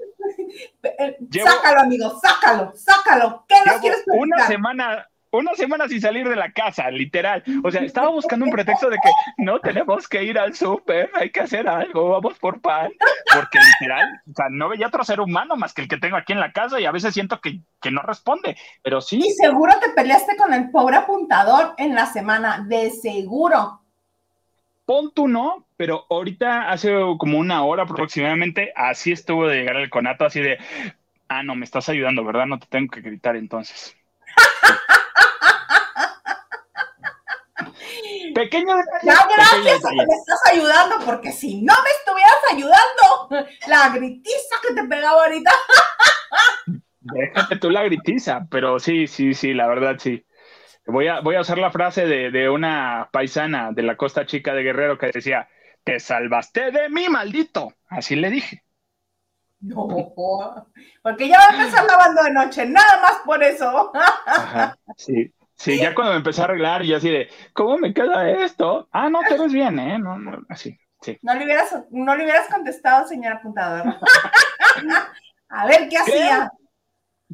[1.43, 3.45] Sácalo, amigo, sácalo, sácalo.
[3.47, 4.27] ¿Qué nos quieres platicar?
[4.27, 7.43] Una semana, una semana sin salir de la casa, literal.
[7.63, 11.31] O sea, estaba buscando un pretexto de que no tenemos que ir al súper, hay
[11.31, 12.91] que hacer algo, vamos por pan.
[13.33, 16.33] Porque literal, o sea, no veía otro ser humano más que el que tengo aquí
[16.33, 19.19] en la casa y a veces siento que, que no responde, pero sí.
[19.25, 23.82] Y seguro te peleaste con el pobre apuntador en la semana, de seguro.
[24.85, 29.89] Pon tú no, pero ahorita hace como una hora aproximadamente, así estuvo de llegar al
[29.89, 30.57] conato, así de,
[31.29, 32.47] ah, no, me estás ayudando, ¿verdad?
[32.47, 33.95] No te tengo que gritar entonces.
[38.35, 43.29] Pequeño Ya, gracias a que me estás ayudando, porque si no me estuvieras ayudando,
[43.67, 45.51] la gritiza que te pegaba ahorita.
[46.99, 50.25] Déjate tú la gritiza, pero sí, sí, sí, la verdad sí.
[50.85, 54.53] Voy a, voy a usar la frase de, de una paisana de la costa chica
[54.53, 55.47] de Guerrero que decía,
[55.83, 57.73] te salvaste de mí, maldito.
[57.89, 58.63] Así le dije.
[59.61, 59.87] No,
[61.01, 63.91] porque ya va a empezar lavando de noche, nada más por eso.
[64.25, 65.33] Ajá, sí.
[65.55, 68.89] Sí, ya cuando me empecé a arreglar, y así de, ¿cómo me queda esto?
[68.91, 69.97] Ah, no, te ves bien, ¿eh?
[69.97, 71.17] No, no, así, sí.
[71.21, 73.83] No le hubieras, no le hubieras contestado, señor apuntador.
[75.49, 76.51] a ver, ¿qué hacía?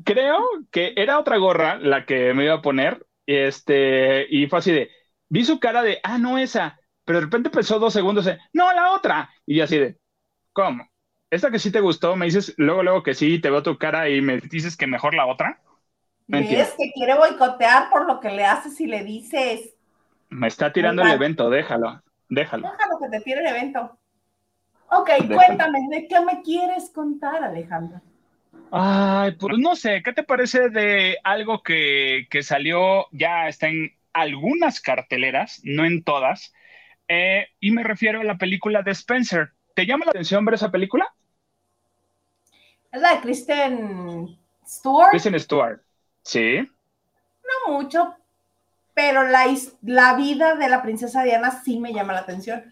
[0.03, 0.37] Creo
[0.69, 3.03] que era otra gorra la que me iba a poner,
[3.37, 4.89] este, y fue así de,
[5.29, 8.73] vi su cara de, ah, no esa, pero de repente pensó dos segundos de, no,
[8.73, 9.97] la otra, y así de,
[10.51, 10.89] ¿cómo?
[11.29, 12.15] ¿Esta que sí te gustó?
[12.15, 15.13] Me dices luego, luego que sí, te veo tu cara y me dices que mejor
[15.13, 15.61] la otra.
[16.27, 19.75] Es que quiere boicotear por lo que le haces y le dices.
[20.29, 22.71] Me está tirando el evento, déjalo, déjalo.
[22.71, 23.99] Déjalo que te tire el evento.
[24.91, 28.01] Ok, cuéntame, ¿de qué me quieres contar, Alejandra?
[28.71, 34.79] Ay, pues no sé, ¿qué te parece de algo que, salió, ya está en algunas
[34.81, 36.53] carteleras, no en todas,
[37.07, 39.53] eh, y me refiero a la película de Spencer.
[39.73, 41.11] ¿Te llama la atención ver esa película?
[42.91, 45.09] Es la de Kristen Stewart.
[45.11, 45.81] Kristen Stewart.
[46.21, 46.59] Sí.
[47.67, 48.15] No mucho,
[48.93, 49.45] pero la,
[49.81, 52.71] la vida de la princesa Diana sí me llama la atención.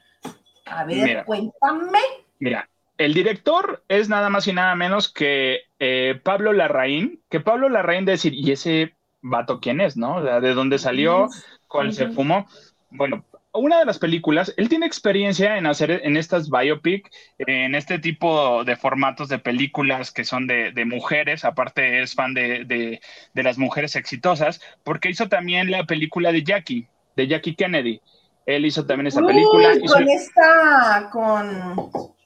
[0.66, 2.00] A ver, cuéntame.
[2.40, 7.70] Mira, el director es nada más y nada menos que eh, Pablo Larraín, que Pablo
[7.70, 10.22] Larraín decir, ¿y ese vato quién es, no?
[10.22, 11.28] ¿De dónde salió?
[11.68, 12.48] ¿Cuál se fumó?
[12.90, 18.00] Bueno, una de las películas, él tiene experiencia en hacer en estas biopic, en este
[18.00, 23.00] tipo de formatos de películas que son de, mujeres, aparte es fan de,
[23.34, 28.02] las mujeres exitosas, porque hizo también la película de Jackie, de Jackie Kennedy.
[28.46, 29.74] Él hizo también esta película.
[29.86, 32.17] Con esta, con.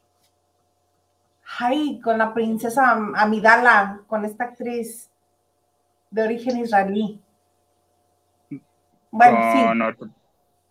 [1.63, 5.11] Ay, con la princesa Amidala, con esta actriz
[6.09, 7.21] de origen israelí.
[9.11, 10.09] Bueno, sí.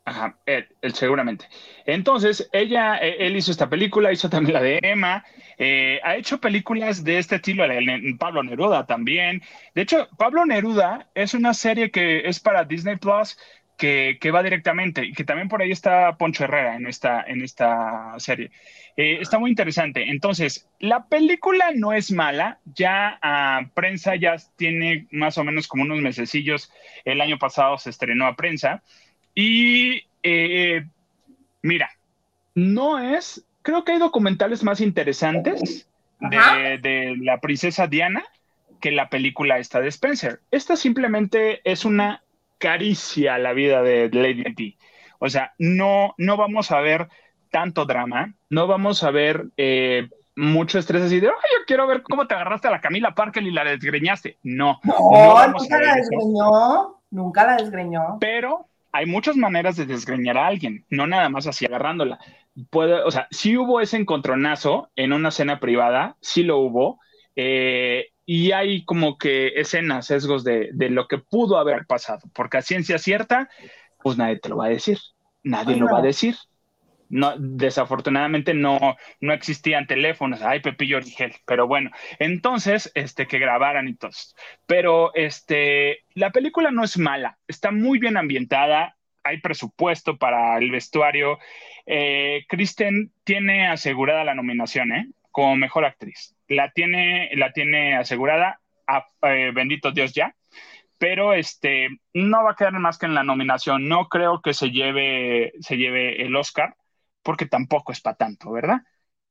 [0.05, 1.49] Ajá, él, seguramente.
[1.87, 5.25] Entonces, ella, e, él hizo esta película, hizo también la de Emma,
[5.57, 7.65] eh, ha hecho películas de este estilo,
[8.19, 9.43] Pablo Neruda también.
[9.75, 13.39] De hecho, Pablo Neruda es una serie que es para Disney Plus,
[13.81, 18.13] que, va directamente y que también por ahí está Poncho Herrera en esta, en esta
[18.19, 18.51] serie.
[18.97, 20.11] Eh, está muy interesante.
[20.11, 25.85] Entonces, la película no es mala, ya a prensa ya tiene más o menos como
[25.85, 26.71] unos mesecillos,
[27.07, 28.83] el año pasado se estrenó a prensa
[29.35, 30.85] y eh,
[31.63, 31.91] mira,
[32.55, 35.89] no es, creo que hay documentales más interesantes
[36.21, 38.25] de, de la princesa Diana
[38.79, 40.41] que la película esta de Spencer.
[40.51, 42.23] Esta simplemente es una
[42.61, 44.77] caricia la vida de Lady Di.
[45.19, 47.09] O sea, no, no vamos a ver
[47.51, 52.03] tanto drama, no vamos a ver eh, mucho estrés así de, ay, yo quiero ver
[52.03, 54.39] cómo te agarraste a la Camila Parker y la desgreñaste.
[54.43, 54.79] No.
[54.85, 58.19] No, nunca la desgreñó, nunca la desgreñó.
[58.21, 62.19] Pero hay muchas maneras de desgreñar a alguien, no nada más así agarrándola.
[62.71, 67.01] Puede, o sea, sí hubo ese encontronazo en una cena privada, sí lo hubo,
[67.37, 72.63] eh, y hay como que escenas, sesgos de, lo que pudo haber pasado, porque a
[72.63, 73.49] ciencia cierta,
[74.03, 74.99] pues nadie te lo va a decir,
[75.43, 76.37] nadie lo va a decir.
[77.09, 78.79] No, desafortunadamente no,
[79.21, 81.91] no existían teléfonos, ay Pepillo Origel, pero bueno,
[82.21, 84.13] entonces, este, que grabaran y todo.
[84.67, 90.71] Pero este, la película no es mala, está muy bien ambientada, hay presupuesto para el
[90.71, 91.39] vestuario.
[91.85, 95.09] Eh, Kristen tiene asegurada la nominación, ¿eh?
[95.31, 98.61] Como mejor actriz la tiene, la tiene asegurada,
[99.23, 100.35] eh, bendito Dios ya,
[100.99, 103.89] pero este, no va a quedar más que en la nominación.
[103.89, 106.77] No creo que se lleve, se lleve el Oscar,
[107.23, 108.81] porque tampoco es para tanto, ¿verdad?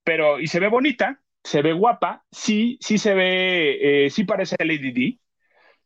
[0.03, 4.55] Pero, y se ve bonita, se ve guapa, sí, sí se ve, eh, sí parece
[4.59, 5.19] Lady D,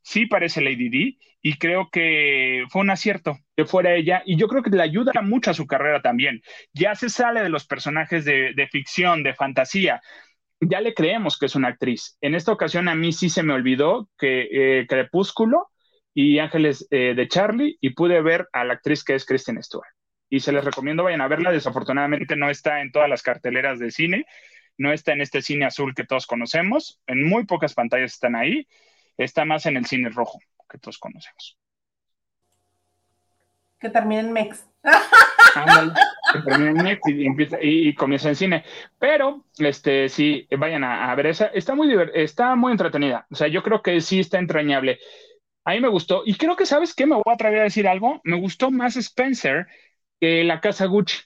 [0.02, 4.48] sí parece Lady D, y creo que fue un acierto que fuera ella, y yo
[4.48, 6.42] creo que le ayuda mucho a su carrera también.
[6.72, 10.02] Ya se sale de los personajes de, ficción, de fantasía,
[10.62, 12.18] ya le creemos que es una actriz.
[12.22, 15.70] En esta ocasión a mí sí se me olvidó que eh, Crepúsculo
[16.14, 19.90] y Ángeles eh, de Charlie y pude ver a la actriz que es Kristen Stewart.
[20.30, 21.52] Y se les recomiendo vayan a verla.
[21.52, 24.26] Desafortunadamente no está en todas las carteleras de cine,
[24.78, 27.02] no está en este cine azul que todos conocemos.
[27.06, 28.66] En muy pocas pantallas están ahí.
[29.18, 30.40] Está más en el cine rojo
[30.74, 31.58] que todos conocemos.
[33.80, 34.66] Que termine en Mex.
[37.62, 38.66] y, comienza en cine.
[38.98, 41.48] Pero, este, sí, vayan a, ver esa.
[41.48, 43.28] Está muy, está muy entretenida.
[43.30, 45.00] O sea, yo creo que sí está entrañable.
[45.66, 46.24] A mí me gustó.
[46.26, 47.06] Y creo que, ¿sabes qué?
[47.06, 48.20] Me voy a atrever a decir algo.
[48.24, 49.68] Me gustó más Spencer
[50.20, 51.20] que la casa Gucci.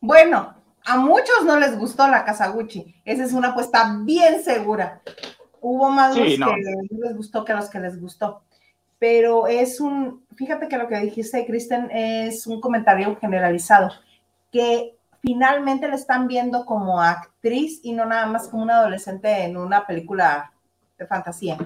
[0.00, 3.00] Bueno, a muchos no les gustó la casa Gucci.
[3.04, 5.02] Esa es una apuesta bien segura.
[5.60, 8.42] Hubo más los que les gustó que los que les gustó
[8.98, 13.90] pero es un, fíjate que lo que dijiste, Kristen, es un comentario generalizado,
[14.50, 19.56] que finalmente le están viendo como actriz y no nada más como una adolescente en
[19.56, 20.52] una película
[20.98, 21.56] de fantasía.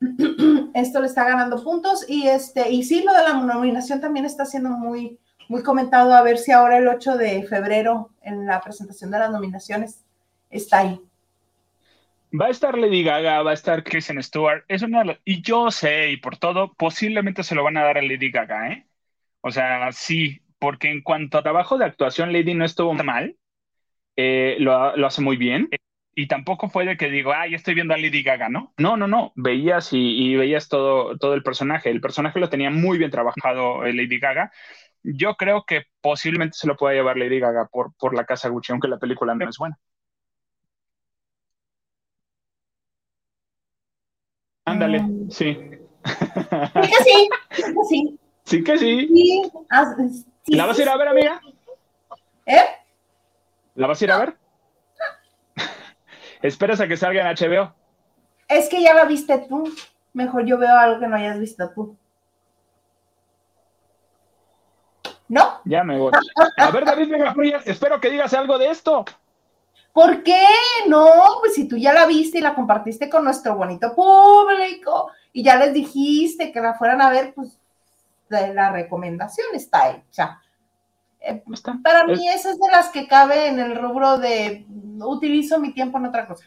[0.74, 4.46] Esto le está ganando puntos y este, y sí, lo de la nominación también está
[4.46, 5.18] siendo muy,
[5.48, 9.30] muy comentado, a ver si ahora el 8 de febrero en la presentación de las
[9.30, 10.04] nominaciones
[10.48, 11.00] está ahí.
[12.40, 14.64] Va a estar Lady Gaga, va a estar Kristen Stewart.
[14.68, 18.02] Es una y yo sé, y por todo, posiblemente se lo van a dar a
[18.02, 18.86] Lady Gaga, ¿eh?
[19.42, 23.36] O sea, sí, porque en cuanto a trabajo de actuación, Lady no estuvo mal.
[24.16, 24.74] Eh, lo,
[25.04, 25.68] hace muy bien.
[26.14, 28.72] Y tampoco fue de que digo, ay, estoy viendo a Lady Gaga, ¿no?
[28.78, 29.32] No, no, no.
[29.34, 31.90] Veías y, veías todo, todo el personaje.
[31.90, 34.52] El personaje lo tenía muy bien trabajado eh, Lady Gaga.
[35.02, 38.72] Yo creo que posiblemente se lo pueda llevar Lady Gaga por, por la casa Gucci,
[38.72, 39.78] aunque la película no es buena.
[44.64, 45.30] Ándale, mm.
[45.30, 45.58] sí.
[46.04, 47.28] Sí que sí,
[47.88, 48.18] sí.
[48.44, 49.42] Sí que sí.
[49.70, 49.94] Ah,
[50.44, 50.54] sí.
[50.54, 51.40] ¿La vas a ir a ver, amiga?
[52.46, 52.64] ¿Eh?
[53.74, 54.36] ¿La vas a ir a ver?
[56.42, 57.74] ¿Esperas a que salga en HBO?
[58.48, 59.72] Es que ya la viste tú.
[60.12, 61.96] Mejor yo veo algo que no hayas visto tú.
[65.28, 65.60] ¿No?
[65.64, 66.12] Ya me voy.
[66.58, 69.06] A ver, David Vega espero que digas algo de esto.
[69.92, 70.46] ¿Por qué?
[70.88, 71.06] No,
[71.40, 75.56] pues si tú ya la viste y la compartiste con nuestro bonito público y ya
[75.56, 77.58] les dijiste que la fueran a ver, pues
[78.28, 80.40] la recomendación está hecha.
[81.20, 81.42] Eh,
[81.84, 84.66] para mí esa es de las que cabe en el rubro de
[84.98, 86.46] utilizo mi tiempo en otra cosa.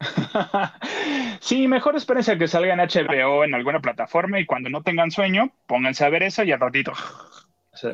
[1.40, 5.10] sí, mejor espérense a que salga en HBO en alguna plataforma y cuando no tengan
[5.10, 6.92] sueño, pónganse a ver eso y al ratito.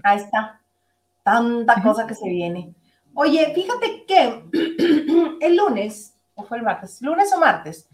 [0.02, 0.60] Ahí está.
[1.22, 2.74] Tanta cosa que se viene.
[3.14, 4.44] Oye, fíjate que
[5.40, 7.88] el lunes, o fue el martes, lunes o martes,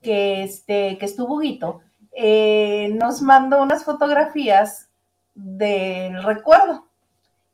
[0.00, 1.80] que, este, que estuvo Guito,
[2.12, 4.88] eh, nos mandó unas fotografías
[5.34, 6.86] del recuerdo.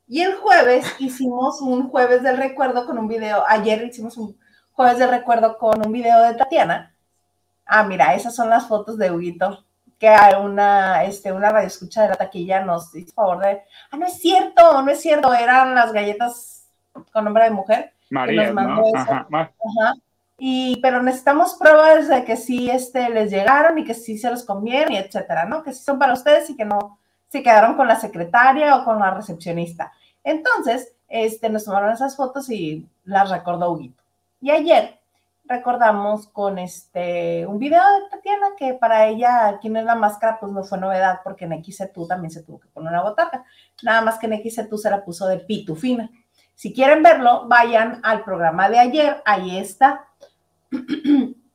[0.07, 4.37] Y el jueves hicimos un jueves del recuerdo con un video, ayer hicimos un
[4.71, 6.95] jueves del recuerdo con un video de Tatiana.
[7.65, 9.65] Ah, mira, esas son las fotos de Huguito,
[9.99, 13.61] que hay una, este, una radio escucha de la taquilla nos hizo favor de,
[13.91, 16.58] ah, no es cierto, no es cierto, eran las galletas
[17.11, 17.93] con nombre de mujer.
[18.09, 18.83] María, ¿no?
[18.95, 19.93] Ajá, Ajá.
[20.37, 24.43] Y, pero necesitamos pruebas de que sí este, les llegaron y que sí se los
[24.43, 25.63] conviene, y etcétera, ¿no?
[25.63, 26.97] Que sí son para ustedes y que no
[27.27, 29.91] se quedaron con la secretaria o con la recepcionista.
[30.23, 34.01] Entonces, este, nos tomaron esas fotos y las recordó Huguito.
[34.41, 34.99] Y ayer
[35.45, 40.51] recordamos con este un video de Tatiana que para ella quién es la máscara pues
[40.51, 43.43] no fue novedad porque en XC2 también se tuvo que poner una botarga.
[43.81, 46.09] Nada más que en XC2 se la puso de pitufina.
[46.59, 50.07] Si quieren verlo, vayan al programa de ayer, ahí está.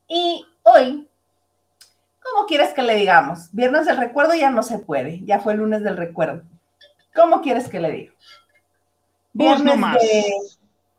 [0.08, 1.06] y hoy,
[2.22, 3.52] ¿cómo quieres que le digamos?
[3.52, 6.42] Viernes del recuerdo ya no se puede, ya fue el lunes del recuerdo.
[7.14, 8.12] ¿Cómo quieres que le diga?
[9.34, 10.24] Viernes, de,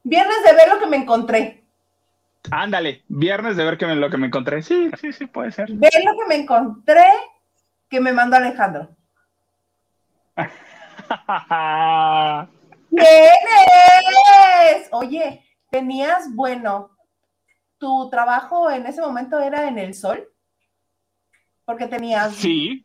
[0.03, 1.64] viernes de ver lo que me encontré.
[2.51, 4.62] Ándale, viernes de ver que me, lo que me encontré.
[4.62, 5.72] Sí, sí, sí, puede ser.
[5.72, 7.08] Ver lo que me encontré
[7.89, 8.88] que me mandó Alejandro.
[12.96, 14.88] ¿Quién es?
[14.91, 16.96] Oye, tenías, bueno,
[17.78, 20.28] tu trabajo en ese momento era en el sol,
[21.66, 22.84] porque tenías sí.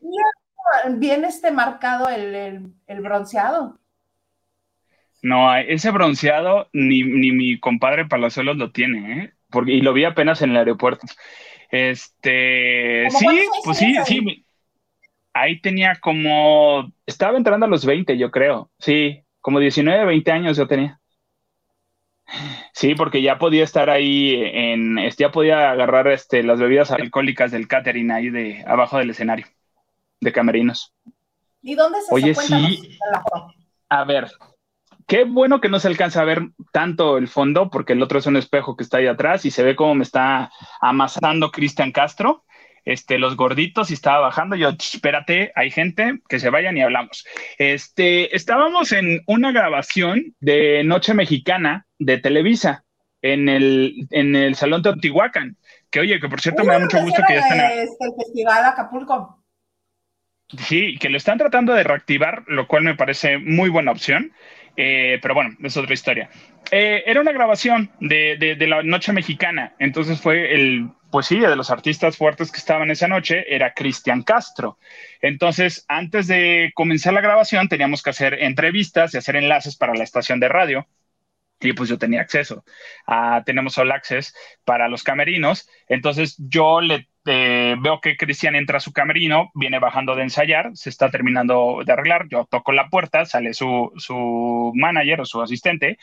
[0.96, 3.78] bien, este marcado el, bronceado.
[5.22, 9.32] No, ese bronceado ni, mi compadre Palazuelos lo tiene, ¿eh?
[9.50, 11.06] Porque, y lo vi apenas en el aeropuerto.
[11.70, 13.26] Este, sí,
[13.64, 14.46] pues sí, sí.
[15.32, 18.70] Ahí tenía como, estaba entrando a los 20, yo creo.
[18.78, 21.00] Sí, como 19, 20 años yo tenía.
[22.72, 27.68] Sí, porque ya podía estar ahí en, ya podía agarrar este, las bebidas alcohólicas del
[27.68, 29.46] catering ahí de abajo del escenario,
[30.20, 30.94] de camerinos.
[31.62, 32.98] ¿Y dónde se Oye, sí.
[33.88, 34.30] A ver,
[35.06, 38.26] qué bueno que no se alcanza a ver tanto el fondo, porque el otro es
[38.26, 42.44] un espejo que está ahí atrás y se ve cómo me está amasando Cristian Castro
[42.84, 44.56] este, los gorditos y estaba bajando.
[44.56, 47.26] Yo, espérate, hay gente, que se vayan y hablamos.
[47.58, 52.84] Este, estábamos en una grabación de Noche Mexicana de Televisa
[53.22, 55.56] en el, en el Salón Teotihuacán.
[55.90, 57.60] Que oye, que por cierto me da mucho gusto que ya estén.
[57.60, 59.44] Este, el Festival Acapulco.
[60.58, 64.32] Sí, que lo están tratando de reactivar, lo cual me parece muy buena opción.
[64.76, 66.30] Eh, pero bueno, es otra historia.
[66.70, 71.56] Eh, era una grabación de, de, la Noche Mexicana, entonces fue el, pues sí, de
[71.56, 74.78] los artistas fuertes que estaban esa noche era Cristian Castro.
[75.20, 80.04] Entonces, antes de comenzar la grabación, teníamos que hacer entrevistas y hacer enlaces para la
[80.04, 80.86] estación de radio.
[81.60, 82.64] Y pues yo tenía acceso.
[83.06, 84.34] a tenemos All Access
[84.64, 85.68] para los camerinos.
[85.88, 90.70] Entonces yo le eh, veo que Cristian entra a su camerino, viene bajando de ensayar,
[90.74, 92.28] se está terminando de arreglar.
[92.30, 95.98] Yo toco la puerta, sale su, su manager o su asistente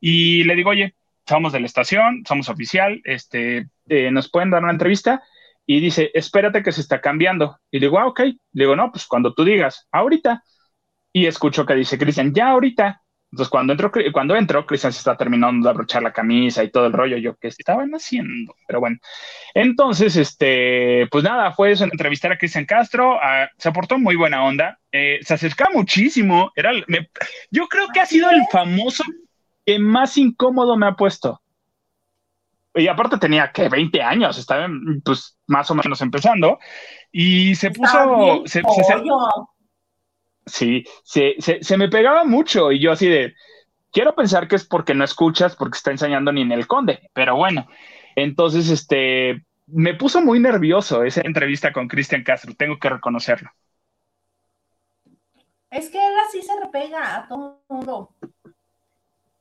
[0.00, 0.94] y le digo, oye,
[1.30, 5.22] somos de la estación, somos oficial, este, eh, nos pueden dar una entrevista.
[5.64, 7.56] Y dice, espérate que se está cambiando.
[7.70, 8.20] Y digo, ah, ok.
[8.20, 10.42] Le digo, no, pues cuando tú digas, ahorita.
[11.12, 13.02] Y escucho que dice Cristian, ya ahorita.
[13.30, 16.86] Entonces, cuando entro, cuando entro, Cristian se está terminando de abrochar la camisa y todo
[16.86, 17.16] el rollo.
[17.18, 18.56] Yo, ¿qué estaban haciendo?
[18.66, 18.96] Pero bueno.
[19.54, 23.20] Entonces, este, pues nada, fue eso, entrevistar a Cristian Castro.
[23.22, 24.76] Ah, se aportó muy buena onda.
[24.90, 26.50] Eh, se acercaba muchísimo.
[26.56, 26.72] Era,
[27.52, 29.04] yo creo que ha sido el famoso
[29.70, 31.40] que más incómodo me ha puesto.
[32.74, 34.68] Y aparte tenía que 20 años, estaba
[35.04, 36.58] pues más o menos empezando
[37.12, 38.42] y se puso...
[38.46, 38.62] Se,
[40.46, 43.34] sí, se, me pegaba mucho y yo así de,
[43.92, 47.36] quiero pensar que es porque no escuchas, porque está enseñando ni en el conde, pero
[47.36, 47.68] bueno,
[48.16, 53.50] entonces este, me puso muy nervioso esa entrevista con Cristian Castro, tengo que reconocerlo.
[55.70, 58.16] Es que él así se repega a todo el mundo.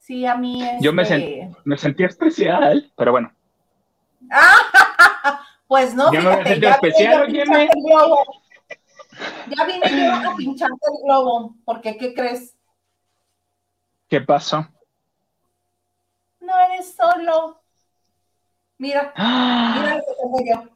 [0.10, 0.82] Sí, a mí es.
[0.82, 3.32] Yo me, sentía me sentí especial, pero bueno.
[5.68, 7.70] pues no, yo fíjate, me ya especial, vine
[9.56, 12.56] Ya vine yo a pincharte el globo, porque ¿qué crees?
[14.08, 14.68] ¿Qué pasó?
[16.40, 17.62] No eres solo.
[18.80, 20.70] Mira, mira lo que tengo yo.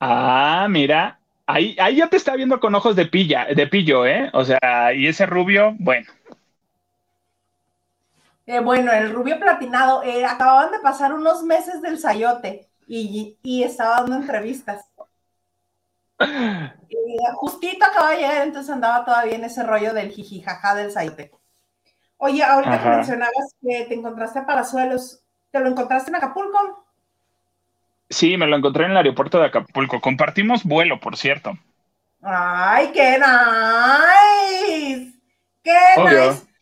[0.00, 4.30] Ah, mira, ahí, ahí ya te está viendo con ojos de pilla, de pillo, ¿eh?
[4.32, 6.10] O sea, y ese rubio, bueno.
[8.46, 14.00] Eh, bueno, el rubio platinado, eh, acababan de pasar unos meses del sayote y, estaba
[14.00, 14.84] dando entrevistas.
[16.96, 21.32] Y justito acaba de llegar, entonces andaba todavía en ese rollo del jijijaja del sayote.
[22.18, 25.20] Oye, ahorita que mencionabas que te encontraste a Palazuelos,
[25.50, 26.86] ¿te lo encontraste en Acapulco?
[28.08, 30.00] Sí, me lo encontré en el aeropuerto de Acapulco.
[30.00, 31.58] Compartimos vuelo, por cierto.
[32.22, 35.12] ¡Ay, qué nice!
[35.62, 36.53] ¡Qué nice!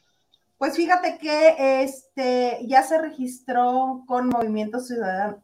[0.62, 5.42] Pues fíjate que este ya se registró con Movimiento Ciudadano,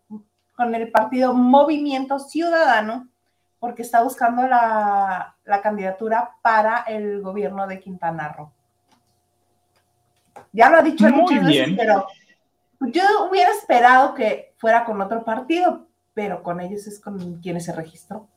[0.54, 3.08] con el partido Movimiento Ciudadano,
[3.58, 8.52] porque está buscando la, candidatura para el gobierno de Quintana Roo.
[10.52, 12.06] Ya lo ha dicho muchas veces, pero
[12.78, 17.72] yo hubiera esperado que fuera con otro partido, pero con ellos es con quienes se
[17.72, 18.28] registró.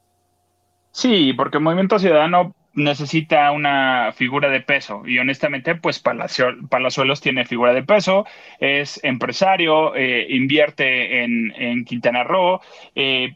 [0.90, 5.04] Sí, porque Movimiento Ciudadano necesita una figura de peso.
[5.06, 8.26] Y honestamente pues Palazuelos tiene figura de peso,
[8.60, 12.62] es empresario, eh, invierte en, Quintana Roo,
[12.96, 13.36] eh,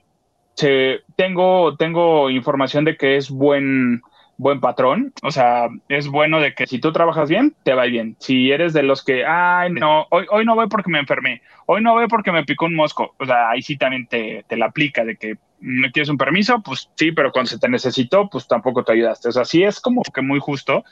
[1.15, 4.01] tengo, tengo información de que es buen,
[4.37, 8.15] buen patrón, o sea, es bueno de que si tú trabajas bien, te va bien.
[8.19, 11.81] Si eres de los que, ay, no, hoy, hoy no voy porque me enfermé, hoy
[11.81, 14.67] no voy porque me picó un mosco, o sea, ahí sí también te, te la
[14.67, 18.47] aplica de que no quieres un permiso, pues sí, pero cuando se te necesitó, pues
[18.47, 19.29] tampoco te ayudaste.
[19.29, 20.83] O sea, sí es como que muy justo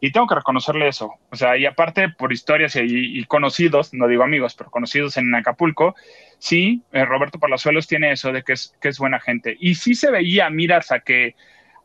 [0.00, 1.14] y tengo que reconocerle eso.
[1.30, 5.94] O sea, y aparte por historias y, conocidos, no digo amigos, pero conocidos en Acapulco,
[6.38, 9.56] sí, eh, Roberto Palazuelos tiene eso de que es, que es buena gente.
[9.58, 11.34] Y sí se veía miras a que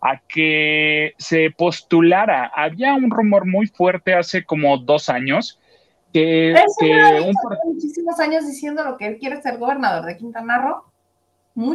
[0.01, 2.51] a que se postulara.
[2.55, 5.59] Había un rumor muy fuerte hace como dos años
[6.13, 7.31] que, que
[7.65, 10.89] muchísimos años diciendo lo que él quiere ser gobernador de Quintana Roo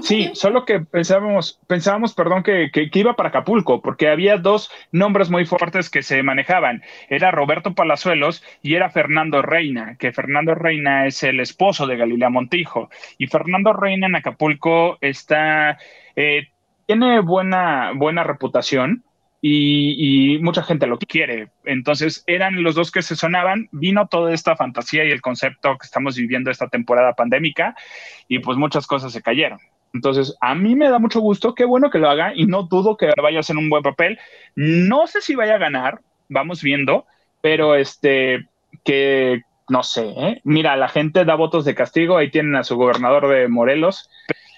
[0.02, 5.44] sí, solo que pensábamos, pensábamos, perdón, que, iba para Acapulco, porque había dos nombres muy
[5.44, 6.82] fuertes que se manejaban.
[7.08, 12.30] Era Roberto Palazuelos y era Fernando Reina, que Fernando Reina es el esposo de Galilea
[12.30, 12.90] Montijo.
[13.18, 15.78] Y Fernando Reina en Acapulco está,
[16.16, 16.48] eh,
[16.86, 19.04] tiene buena, buena reputación
[19.40, 21.50] y, mucha gente lo quiere.
[21.64, 25.84] Entonces eran los dos que se sonaban, vino toda esta fantasía y el concepto que
[25.84, 27.76] estamos viviendo esta temporada pandémica
[28.26, 29.58] y pues muchas cosas se cayeron.
[29.92, 32.96] Entonces, a mí me da mucho gusto, qué bueno que lo haga y no dudo
[32.96, 34.18] que vaya a hacer un buen papel.
[34.56, 37.06] No sé si vaya a ganar, vamos viendo,
[37.40, 38.48] pero este,
[38.82, 40.40] que no sé, ¿eh?
[40.44, 44.10] mira, la gente da votos de castigo, ahí tienen a su gobernador de Morelos,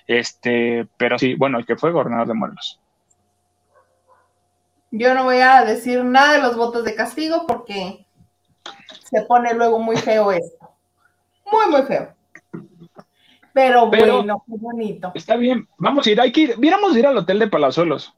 [0.07, 2.81] este, pero sí, bueno, el que fue gobernador de Morelos.
[4.91, 8.07] Yo no voy a decir nada de los votos de castigo porque
[9.11, 10.71] se pone luego muy feo esto.
[11.51, 12.15] Muy, muy feo.
[13.53, 15.13] Pero, bueno, qué bonito.
[15.15, 18.15] Está bien, vamos a ir, hay que ir, viéramos ir al hotel de Palazuelos.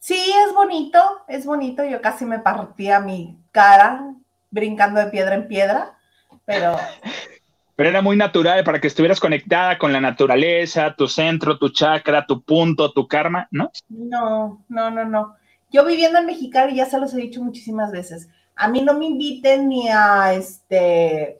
[0.00, 1.84] Sí, es bonito, es bonito.
[1.84, 4.14] Yo casi me partía mi cara
[4.50, 5.98] brincando de piedra en piedra,
[6.44, 6.76] pero
[7.76, 12.26] pero era muy natural para que estuvieras conectada con la naturaleza, tu centro, tu chakra,
[12.26, 13.70] tu punto, tu karma, ¿no?
[13.88, 15.36] No, no, no, no.
[15.70, 19.06] Yo viviendo en Mexicali, ya se los he dicho muchísimas veces, a mí no me
[19.06, 21.38] inviten ni a este,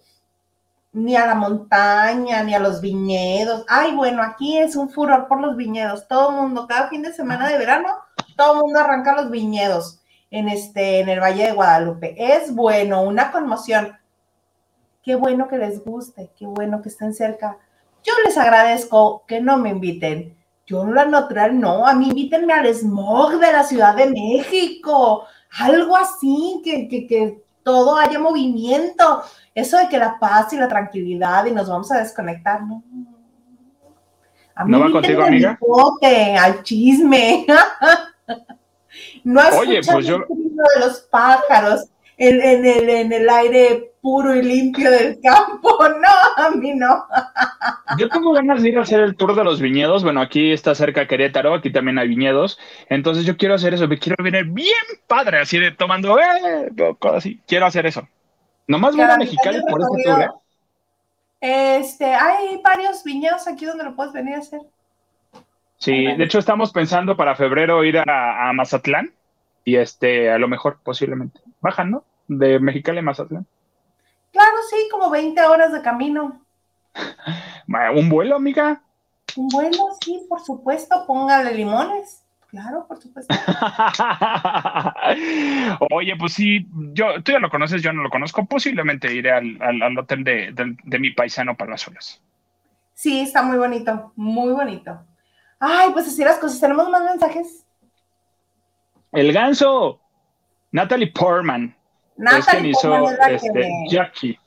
[0.93, 3.65] ni a la montaña, ni a los viñedos.
[3.69, 6.07] Ay, bueno, aquí es un furor por los viñedos.
[6.07, 7.89] Todo el mundo, cada fin de semana de verano,
[8.37, 12.15] todo el mundo arranca los viñedos en este, en el Valle de Guadalupe.
[12.19, 13.97] Es bueno, una conmoción
[15.07, 17.57] Qué bueno que les guste, qué bueno que estén cerca.
[18.03, 20.37] Yo les agradezco que no me inviten.
[20.67, 25.25] Yo la natural no, a mí invítenme al smog de la Ciudad de México,
[25.61, 29.23] algo así, que, que, todo haya movimiento.
[29.55, 32.83] Eso de que la paz y la tranquilidad y nos vamos a desconectar, no.
[34.57, 35.57] A mí ¿No va contigo, amiga?
[36.41, 37.47] al chisme.
[39.23, 40.19] no Oye, pues yo...
[40.19, 45.77] de los pájaros en, el, en el aire puro y limpio del campo.
[45.97, 47.05] No, a mí no.
[47.99, 50.05] Yo tengo ganas de ir a hacer el tour de los viñedos.
[50.05, 52.59] Bueno, aquí está cerca Querétaro, aquí también hay viñedos.
[52.89, 54.75] Entonces yo quiero hacer eso, me quiero venir bien
[55.07, 56.71] padre, así de tomando, eh,
[57.15, 57.41] así.
[57.47, 58.07] Quiero hacer eso.
[58.69, 60.23] Nomás voy a Mexicali por este tour.
[60.23, 60.29] ¿eh?
[61.41, 64.61] Este, hay varios viñedos aquí donde lo puedes venir a hacer.
[65.79, 69.13] Sí, de hecho estamos pensando para febrero ir a, a Mazatlán
[69.67, 71.41] y este, a lo mejor posiblemente.
[71.61, 72.05] Bajan, ¿no?
[72.29, 73.47] De Mexicali a Mazatlán.
[74.33, 76.41] Claro, sí, como 20 horas de camino.
[77.95, 78.81] ¿Un vuelo, amiga?
[79.35, 81.05] Un vuelo, sí, por supuesto.
[81.05, 82.23] Póngale limones.
[82.49, 83.35] Claro, por supuesto.
[85.91, 88.47] Oye, pues sí, yo, tú ya lo conoces, yo no lo conozco.
[88.47, 92.23] Posiblemente iré al, hotel de, de, mi paisano para las olas.
[92.95, 94.97] Sí, está muy bonito, muy bonito.
[95.59, 96.61] Ay, pues así las cosas.
[96.61, 97.66] ¿Tenemos más mensajes?
[99.17, 99.99] El ganso.
[100.73, 101.75] Natalie Portman.
[102.19, 104.39] es quien hizo este, Jackie.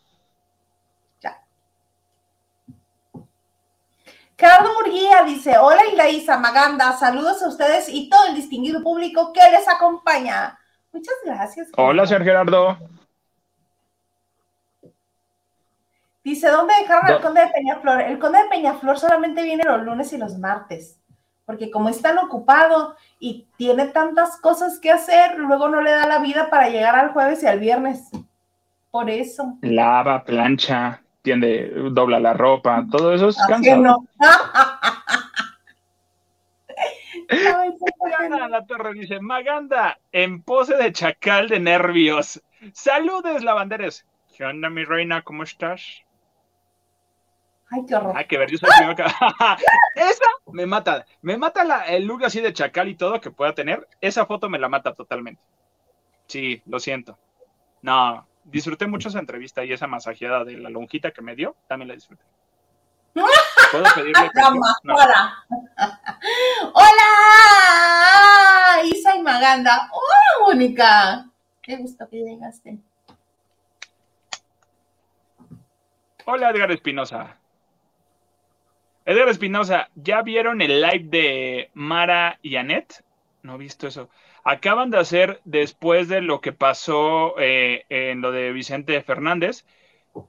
[4.37, 9.41] Gerardo Murguía dice, hola Ilaísa Maganda, saludos a ustedes y todo el distinguido público que
[9.51, 10.57] les acompaña.
[10.93, 11.69] Muchas gracias.
[11.75, 12.77] Hola, señor Gerardo.
[16.23, 18.01] Dice, ¿dónde dejaron al conde de Peñaflor?
[18.01, 20.98] El conde de Peñaflor solamente viene los lunes y los martes,
[21.49, 26.05] porque como es tan ocupado y tiene tantas cosas que hacer, luego no le da
[26.05, 28.07] la vida para llegar al jueves y al viernes.
[28.91, 29.57] Por eso.
[29.63, 33.81] Lava, plancha tiende, dobla la ropa, todo eso es cansado.
[33.81, 33.97] No.
[37.99, 42.39] Maganda la torre dice, Maganda, en pose de chacal de nervios.
[42.73, 44.05] Saludes, lavanderes.
[44.37, 45.23] ¿Qué onda, mi reina?
[45.23, 46.03] ¿Cómo estás?
[47.71, 48.13] Ay, qué horror.
[48.15, 48.89] Ay, qué ver, yo soy el
[49.95, 51.05] Esa me mata.
[51.21, 53.87] Me mata la, el look así de chacal y todo que pueda tener.
[54.01, 55.41] Esa foto me la mata totalmente.
[56.27, 57.17] Sí, lo siento.
[57.81, 61.89] No, disfruté mucho esa entrevista y esa masajeada de la lonjita que me dio, también
[61.89, 62.23] la disfruté.
[63.71, 64.31] ¿Puedo pedirle
[64.83, 65.45] Hola.
[66.73, 67.03] Hola,
[68.83, 69.89] Isa y Maganda.
[69.91, 71.25] Hola, Mónica.
[71.61, 72.79] Qué gusto que llegaste.
[76.25, 77.38] Hola, Edgar Espinosa.
[79.09, 83.03] Edgar Espinosa, ¿ya vieron el live de Mara y Annette?
[83.43, 84.09] No he visto eso
[84.43, 89.65] acaban de hacer después de lo que pasó eh, en lo de Vicente Fernández,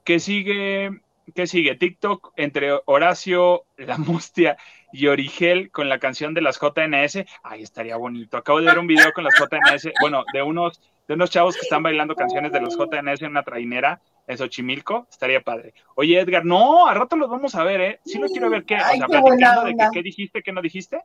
[0.03, 1.01] que sigue,
[1.33, 4.57] que sigue TikTok entre Horacio, La Mustia
[4.91, 7.25] y Origel con la canción de las JNS.
[7.43, 8.37] Ay, estaría bonito.
[8.37, 11.61] Acabo de ver un video con las JNS, bueno, de unos, de unos chavos que
[11.61, 15.73] están bailando canciones de los JNS en una trainera en Xochimilco, estaría padre.
[15.95, 17.99] Oye, Edgar, no, a rato los vamos a ver, ¿eh?
[18.05, 18.75] Sí lo quiero ver, ¿qué?
[18.75, 21.03] O sea, platicando de que, qué dijiste, qué no dijiste.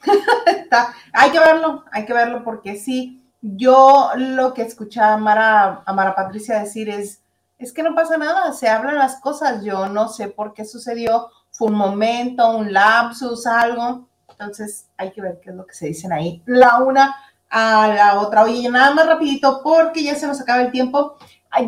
[1.12, 5.92] hay que verlo, hay que verlo porque sí, yo lo que escuchaba a Mara, a
[5.92, 7.22] Mara Patricia decir es,
[7.58, 11.28] es que no pasa nada, se hablan las cosas, yo no sé por qué sucedió,
[11.60, 15.88] fue un momento, un lapsus, algo, entonces hay que ver qué es lo que se
[15.88, 17.14] dicen ahí, la una
[17.50, 18.44] a la otra.
[18.44, 21.18] Oye, nada más rapidito porque ya se nos acaba el tiempo,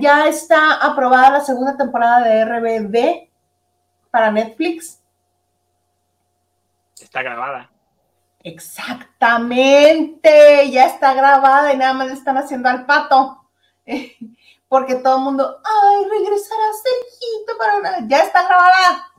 [0.01, 3.28] ya está aprobada la segunda temporada de RBD
[4.11, 4.99] para Netflix.
[6.99, 7.70] Está grabada.
[8.43, 13.45] Exactamente, ya está grabada y nada más le están haciendo al pato.
[14.68, 18.09] Porque todo el mundo, ay, regresará Sergito para una.
[18.09, 19.11] Ya está grabada,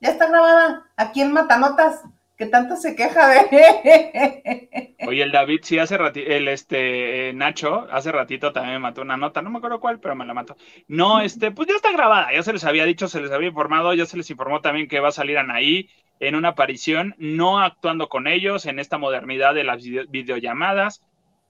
[0.00, 0.86] ya está grabada.
[0.96, 2.02] Aquí en Matanotas,
[2.40, 4.96] que tanto se queja de.
[5.06, 9.18] Oye, el David sí hace ratito, el este Nacho hace ratito también me mató una
[9.18, 10.56] nota, no me acuerdo cuál, pero me la mató.
[10.88, 13.92] No, este, pues ya está grabada, ya se les había dicho, se les había informado,
[13.92, 18.08] ya se les informó también que va a salir Anaí en una aparición, no actuando
[18.08, 21.02] con ellos en esta modernidad de las videollamadas.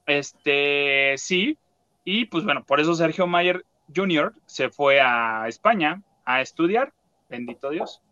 [0.07, 1.57] Este, sí,
[2.05, 4.33] y pues bueno, por eso Sergio Mayer Jr.
[4.47, 6.93] se fue a España a estudiar,
[7.29, 8.03] bendito Dios.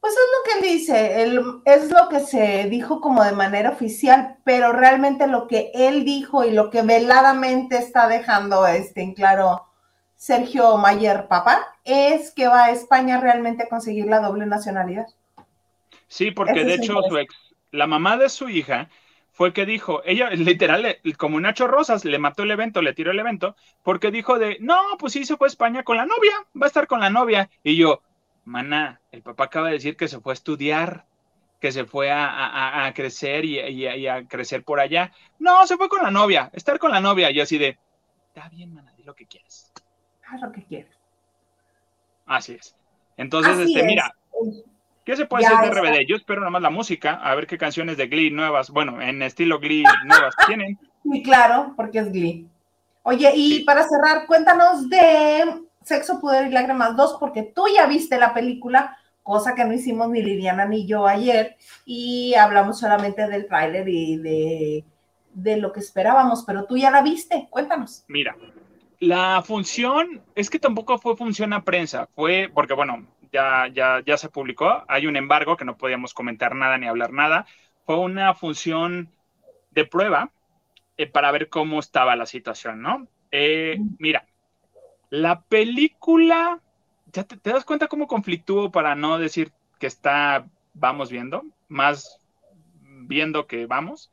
[0.00, 1.22] Pues es lo que él dice,
[1.64, 6.44] es lo que se dijo como de manera oficial, pero realmente lo que él dijo
[6.44, 9.66] y lo que veladamente está dejando este, en claro
[10.14, 15.06] Sergio Mayer Papá es que va a España realmente a conseguir la doble nacionalidad.
[16.06, 17.34] Sí, porque de hecho su ex,
[17.70, 18.88] la mamá de su hija
[19.32, 23.20] fue que dijo, ella literal, como Nacho Rosas, le mató el evento, le tiró el
[23.20, 26.66] evento, porque dijo de, no, pues sí, se fue a España con la novia, va
[26.66, 27.48] a estar con la novia.
[27.62, 28.02] Y yo,
[28.48, 31.04] mana, el papá acaba de decir que se fue a estudiar,
[31.60, 35.12] que se fue a, crecer y, y, a crecer por allá.
[35.38, 37.30] No, se fue con la novia, estar con la novia.
[37.30, 37.78] Y así de,
[38.28, 39.72] está bien, mana, di lo que quieras
[40.30, 40.90] haz lo que quieras.
[42.26, 42.74] Así es.
[43.16, 44.14] Entonces, este, mira,
[45.04, 46.06] ¿qué se puede hacer de RBD?
[46.06, 49.22] Yo espero nada más la música, a ver qué canciones de Glee nuevas, bueno, en
[49.22, 50.78] estilo Glee nuevas tienen.
[51.02, 52.46] Sí, claro, porque es Glee.
[53.02, 58.18] Oye, y para cerrar, cuéntanos de Sexo, Poder y Lágrimas 2, porque tú ya viste
[58.18, 63.46] la película, cosa que no hicimos ni Liliana ni yo ayer, y hablamos solamente del
[63.46, 64.84] tráiler y de,
[65.32, 68.04] de lo que esperábamos, pero tú ya la viste, cuéntanos.
[68.08, 68.36] Mira,
[69.00, 74.16] la función, es que tampoco fue función a prensa, fue porque, bueno, ya, ya, ya
[74.18, 77.46] se publicó, hay un embargo que no podíamos comentar nada ni hablar nada,
[77.86, 79.10] fue una función
[79.70, 80.30] de prueba
[80.96, 83.06] eh, para ver cómo estaba la situación, ¿no?
[83.30, 84.26] Eh, mira,
[85.10, 86.60] la película,
[87.12, 92.18] ¿ya te, das cuenta cómo conflictúo para no decir que está, vamos viendo, más
[92.80, 94.10] viendo que vamos?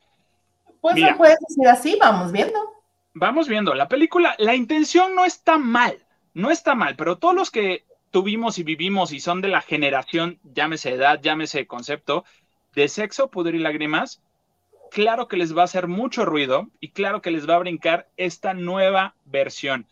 [0.80, 2.76] Pues no puedes decir así, vamos viendo
[3.16, 7.50] vamos viendo, la película, la intención no está mal, no está mal, pero todos los
[7.50, 12.26] que tuvimos y vivimos y son de la generación, llámese edad, llámese concepto,
[12.74, 14.22] de sexo, pudor y lágrimas,
[14.90, 18.06] claro que les va a hacer mucho ruido y claro que les va a brincar
[18.18, 19.86] esta nueva versión.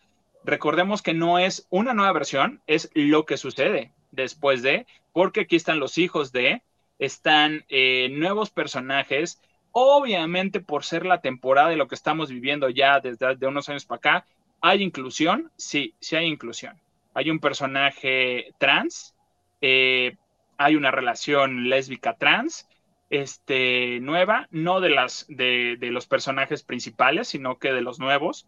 [0.44, 5.56] Recordemos que no es una nueva versión, es lo que sucede después de, porque aquí
[5.56, 6.62] están los hijos de,
[6.98, 9.40] están eh, nuevos personajes.
[9.72, 13.96] Obviamente, por ser la temporada de lo que estamos viviendo ya desde unos años para
[13.96, 14.26] acá,
[14.60, 15.50] ¿hay inclusión?
[15.56, 16.78] Sí, sí hay inclusión.
[17.14, 19.14] Hay un personaje trans,
[19.60, 20.16] eh,
[20.58, 22.68] hay una relación lésbica trans,
[23.10, 28.46] este, nueva, no de, las, de, los personajes principales, sino que de los nuevos.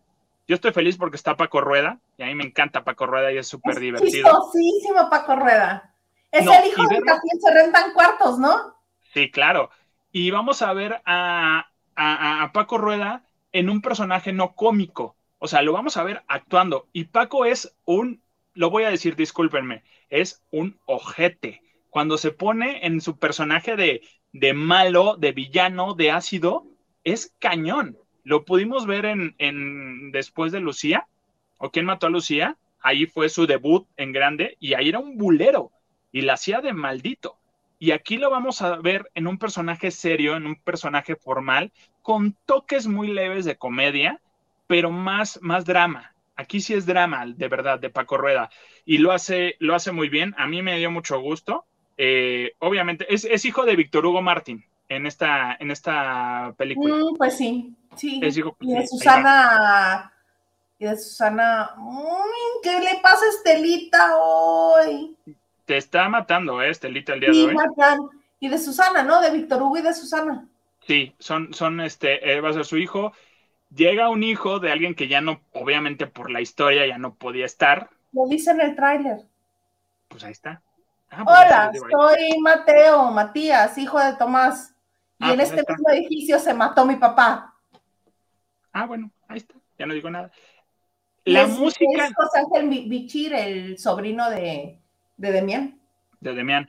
[0.49, 3.39] Yo estoy feliz porque está Paco Rueda, y a mí me encanta Paco Rueda y
[3.39, 4.11] es súper divertido.
[4.11, 5.93] Chistosísimo Paco Rueda.
[6.31, 8.77] Es el hijo de que se rentan cuartos, ¿no?
[9.13, 9.71] Sí, claro.
[10.13, 15.17] Y vamos a ver a, a, Paco Rueda en un personaje no cómico.
[15.39, 16.89] O sea, lo vamos a ver actuando.
[16.93, 18.23] Y Paco es un,
[18.55, 21.63] lo voy a decir, discúlpenme, es un ojete.
[21.91, 26.67] Cuando se pone en su personaje de, de malo, de villano, de ácido,
[27.05, 27.99] es cañón.
[28.27, 31.07] Lo pudimos ver en, después de Lucía,
[31.59, 35.16] o quién mató a Lucía, ahí fue su debut en grande y ahí era un
[35.16, 35.70] bulero
[36.11, 37.37] y la hacía de maldito.
[37.79, 41.70] Y aquí lo vamos a ver en un personaje serio, en un personaje formal,
[42.03, 44.20] con toques muy leves de comedia,
[44.66, 46.12] pero más, más drama.
[46.35, 48.51] Aquí sí es drama, de verdad, de Paco Rueda.
[48.85, 50.35] Y lo hace, lo hace muy bien.
[50.37, 51.64] A mí me dio mucho gusto.
[51.97, 56.97] Eh, obviamente, es, hijo de Víctor Hugo Martín en esta, en esta película.
[56.97, 58.21] Mm, pues sí, sí.
[58.61, 60.13] y de Susana.
[60.79, 61.75] Y de Susana.
[62.63, 65.17] ¿Qué le pasa a Estelita hoy?
[65.65, 67.57] Te está matando, ¿eh, Estelita, el día de hoy.
[68.39, 69.21] Y de Susana, ¿no?
[69.21, 70.47] De Víctor Hugo y de Susana.
[70.87, 73.13] Sí, son, son este, va a ser su hijo.
[73.75, 77.47] Llega un hijo de alguien que ya no, obviamente por la historia, ya no podía
[77.47, 77.91] estar.
[78.13, 79.25] Lo dice en el tráiler.
[80.09, 80.63] Pues ahí está.
[81.11, 84.75] Ah, pues Hola, soy Mateo, Matías, hijo de Tomás.
[85.19, 87.55] Y ah, en pues este mismo edificio se mató mi papá.
[88.79, 90.31] Ah, bueno, ahí está, ya no digo nada.
[91.24, 92.09] La música.
[92.09, 94.79] Es José Ángel Bichir, el sobrino de,
[95.16, 95.81] de Demián.
[96.20, 96.68] De Demián.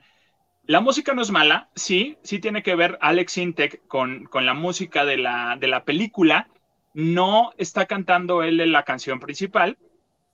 [0.64, 4.54] La música no es mala, sí, sí tiene que ver Alex Intec con, con la
[4.54, 6.48] música de la, de la película.
[6.94, 9.76] No está cantando él la canción principal,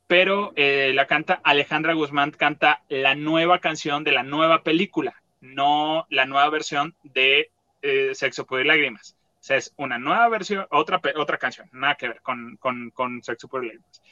[0.06, 6.06] pero eh, la canta Alejandra Guzmán, canta la nueva canción de la nueva película, no
[6.08, 7.50] la nueva versión de
[7.82, 9.16] eh, Sexo, Poder y Lágrimas.
[9.44, 13.46] O sea, es una nueva versión, otra, otra canción, nada que ver con, con, Sexo,
[13.46, 14.02] Poder y Lágrimas.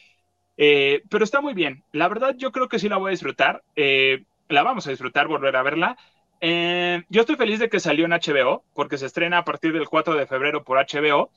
[0.59, 1.83] Eh, pero está muy bien.
[1.93, 3.63] La verdad, yo creo que sí la voy a disfrutar.
[3.75, 5.97] la vamos a disfrutar, volver a verla.
[7.09, 10.17] yo estoy feliz de que salió en HBO, porque se estrena a partir del 4
[10.17, 11.31] de febrero por HBO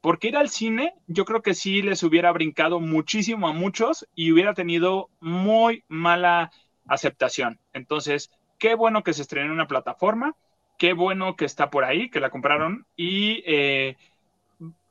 [0.00, 4.32] porque ir al cine, yo creo que sí les hubiera brincado muchísimo a muchos y
[4.32, 6.50] hubiera tenido muy mala
[6.86, 7.60] aceptación.
[7.72, 10.34] Entonces, qué bueno que se estrenó en una plataforma,
[10.82, 13.96] qué bueno que está por ahí, que la compraron y eh,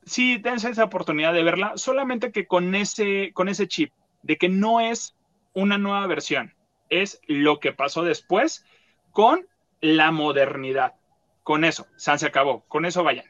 [0.05, 4.47] sí, dense esa oportunidad de verla, solamente que con ese, con ese chip de que
[4.47, 5.17] no es
[5.51, 6.55] una nueva versión,
[6.87, 8.65] es lo que pasó después
[9.11, 9.45] con
[9.81, 10.93] la modernidad.
[11.43, 13.25] Con eso, San se acabó, con eso vayan.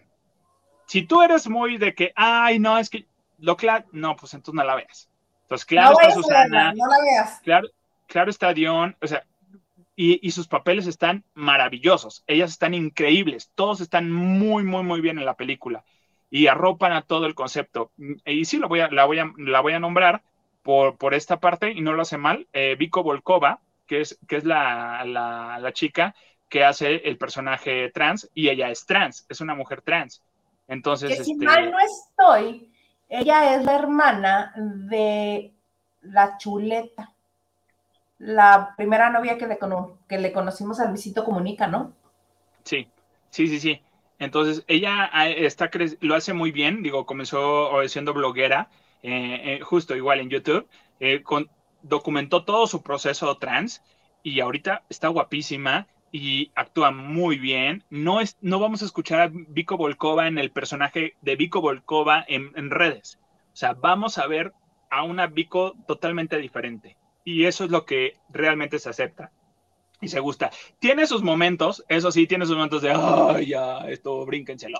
[0.86, 3.08] Si tú eres muy de que, ay, no, es que
[3.40, 5.10] lo claro, no, pues entonces no la veas.
[5.46, 6.74] Entonces, claro está Susana.
[6.76, 7.40] no la veas.
[7.42, 7.68] Claro,
[8.06, 9.26] claro está Dion, o sea,
[9.96, 12.24] y, sus papeles están maravillosos.
[12.28, 13.52] Ellas están increíbles.
[13.56, 15.84] Todos están muy, muy, muy bien en la película.
[16.30, 17.92] Y arropan a todo el concepto.
[18.26, 20.24] Y sí, lo voy a, la, voy a, la voy a nombrar
[20.64, 22.48] por, por esta parte, y no lo hace mal.
[22.54, 26.16] Eh, Vico Volkova, que es, que es la, la, la chica
[26.50, 30.22] que hace el personaje trans, y ella es trans, es una mujer trans.
[30.68, 32.70] Entonces, que si este, mal no estoy,
[33.10, 35.52] ella es la hermana de
[36.02, 37.14] la chuleta,
[38.22, 39.58] la primera novia que le,
[40.08, 41.94] que le conocimos al visito Comunica, ¿no?
[42.64, 42.88] Sí,
[43.32, 43.82] sí, sí, sí.
[44.20, 48.70] Entonces, ella ah, está lo hace muy bien, digo, comenzó siendo bloguera,
[49.02, 50.68] eh, eh, justo igual en YouTube,
[51.00, 51.24] eh,
[51.82, 53.82] documentó todo su proceso trans
[54.22, 57.84] y ahorita está guapísima, y actúa muy bien.
[57.90, 62.24] No, es, no vamos a escuchar a Vico Volkova en el personaje de Vico Volkova
[62.28, 63.18] en, redes.
[63.54, 64.54] O sea, vamos a ver
[64.90, 66.98] a una Vico totalmente diferente.
[67.24, 69.32] Y eso es lo que realmente se acepta
[70.02, 70.50] y se gusta.
[70.80, 74.80] Tiene sus momentos, eso sí, tiene sus momentos de, ay, ya, esto, brínquenselo.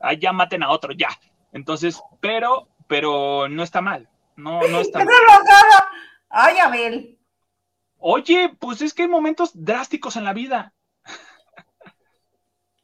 [0.00, 1.08] Ay, ya maten a otro, ya.
[1.52, 4.08] Entonces, pero, pero no está mal.
[4.34, 5.14] No, no está mal.
[6.28, 7.18] Ay, Abel.
[7.98, 10.74] Oye, pues es que hay momentos drásticos en la vida.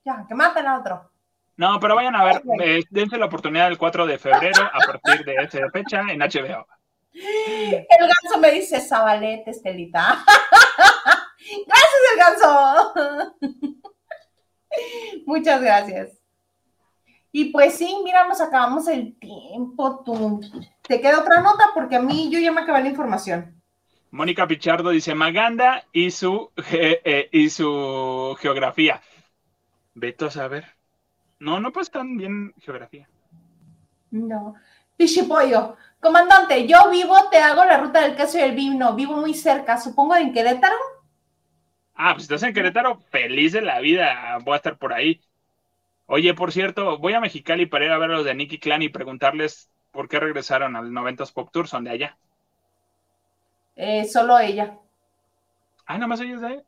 [0.05, 1.11] Ya, que maten a otro.
[1.57, 5.25] No, pero vayan a ver, eh, dense la oportunidad el 4 de febrero a partir
[5.25, 6.67] de esa fecha en HBO.
[7.15, 10.25] El ganso me dice Zabalete, Estelita.
[11.67, 12.95] Gracias, el ganso.
[15.27, 16.19] Muchas gracias.
[17.31, 20.03] Y pues sí, mira, nos acabamos el tiempo.
[20.05, 20.41] Tú.
[20.83, 21.71] ¿Te queda otra nota?
[21.75, 23.61] Porque a mí yo ya me acabé la información.
[24.11, 29.01] Mónica Pichardo dice Maganda y su, eh, y su geografía.
[29.95, 30.67] Veto a saber.
[31.39, 33.09] No, no pues tan bien geografía.
[34.11, 34.55] No.
[34.97, 39.35] Pichipollo, comandante, yo vivo, te hago la ruta del queso y el vino, vivo muy
[39.35, 40.75] cerca, supongo en Querétaro.
[41.95, 45.21] Ah, pues estás en Querétaro, feliz de la vida, voy a estar por ahí.
[46.07, 48.83] Oye, por cierto, voy a Mexicali para ir a ver a los de Nicky Clan
[48.83, 52.17] y preguntarles por qué regresaron al 90s Pop Tour, son de allá.
[53.77, 54.77] Eh, solo ella.
[55.87, 56.61] Ah, nada más ellos de ahí.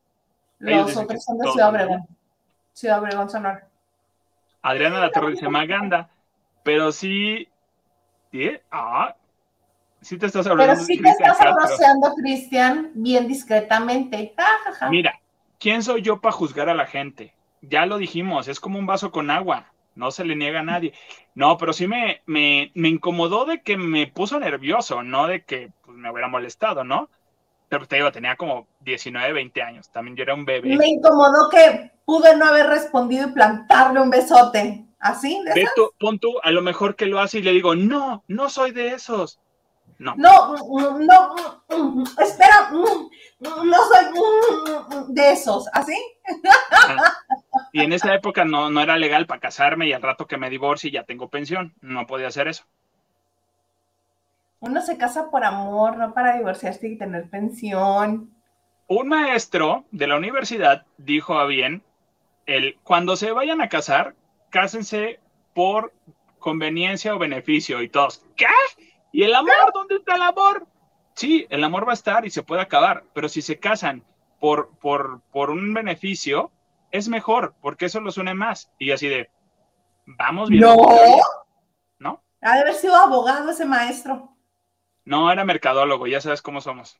[0.60, 2.06] Los otros son de Ciudad Obregón.
[2.72, 3.66] Ciudad Obregón, Sonora.
[4.62, 6.08] Adriana La Torre dice Maganda,
[6.62, 7.48] pero sí.
[8.30, 8.50] ¿Sí?
[8.70, 9.14] Ah,
[10.04, 10.74] sí te estás hablando.
[10.74, 14.34] Pero sí te estás abroceando, Cristian, bien discretamente.
[14.90, 15.20] Mira,
[15.58, 17.34] ¿quién soy yo para juzgar a la gente?
[17.62, 20.92] Ya lo dijimos, es como un vaso con agua, no se le niega a nadie.
[21.34, 25.70] No, pero sí me, me, me incomodó de que me puso nervioso, no de que
[25.84, 27.08] pues, me hubiera molestado, ¿no?
[27.68, 30.76] Pero te digo, tenía como 19, 20 años, también yo era un bebé.
[30.76, 34.84] Me incomodó que pude no haber respondido y plantarle un besote.
[34.98, 35.38] ¿Así?
[35.44, 38.48] ¿De tú, pon tú, a lo mejor que lo hace y le digo, no, no
[38.48, 39.38] soy de esos.
[39.98, 40.14] No.
[40.16, 40.56] No,
[40.98, 41.34] no,
[42.18, 42.70] espera,
[43.40, 45.96] no soy de esos, ¿así?
[47.72, 50.50] Y en esa época no, no era legal para casarme y al rato que me
[50.50, 52.64] divorcie ya tengo pensión, no podía hacer eso.
[54.60, 58.30] Uno se casa por amor, no para divorciarse y tener pensión.
[58.86, 61.82] Un maestro de la universidad dijo a bien,
[62.46, 64.14] el, cuando se vayan a casar,
[64.50, 65.20] cásense
[65.54, 65.92] por
[66.38, 68.46] conveniencia o beneficio y todos, ¿qué?
[69.14, 69.54] ¿Y el amor?
[69.72, 70.66] ¿Dónde está el amor?
[71.14, 74.02] Sí, el amor va a estar y se puede acabar, pero si se casan
[74.40, 76.50] por, por, por un beneficio,
[76.90, 78.72] es mejor, porque eso los une más.
[78.76, 79.30] Y así de,
[80.04, 80.62] vamos bien.
[80.62, 80.74] No.
[82.00, 82.24] ¿No?
[82.42, 84.36] Ha de haber sido abogado ese maestro.
[85.04, 86.98] No, era mercadólogo, ya sabes cómo somos.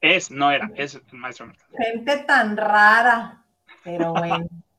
[0.00, 1.84] Es, no era, es el maestro mercadólogo.
[1.84, 3.44] Gente tan rara,
[3.82, 4.46] pero bueno.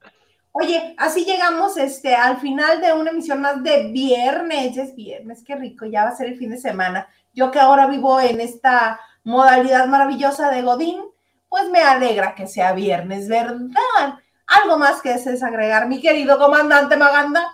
[0.54, 4.76] Oye, así llegamos este, al final de una emisión más de viernes.
[4.78, 7.08] Es viernes, qué rico, ya va a ser el fin de semana.
[7.34, 11.02] Yo que ahora vivo en esta modalidad maravillosa de Godín,
[11.48, 14.20] pues me alegra que sea viernes, ¿verdad?
[14.48, 17.48] ¿Algo más que desees agregar, mi querido comandante Maganda?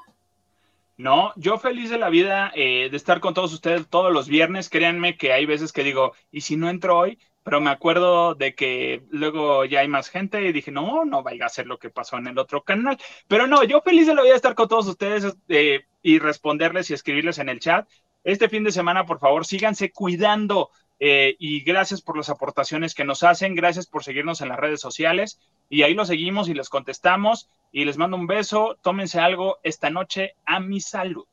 [0.97, 4.67] No, yo feliz de la vida eh, de estar con todos ustedes todos los viernes.
[4.67, 7.19] Créanme que hay veces que digo, ¿y si no entro hoy?
[7.47, 11.45] Pero me acuerdo de que luego ya hay más gente y dije, no, no vaya
[11.45, 12.97] a ser lo que pasó en el otro canal.
[13.29, 16.93] Pero no, yo feliz de la vida estar con todos ustedes eh, y responderles y
[16.93, 17.87] escribirles en el chat.
[18.25, 23.05] Este fin de semana, por favor, síganse cuidando eh, y gracias por las aportaciones que
[23.05, 25.39] nos hacen, gracias por seguirnos en las redes sociales
[25.69, 29.89] y ahí lo seguimos y les contestamos y les mando un beso, tómense algo esta
[29.89, 31.25] noche a mi salud.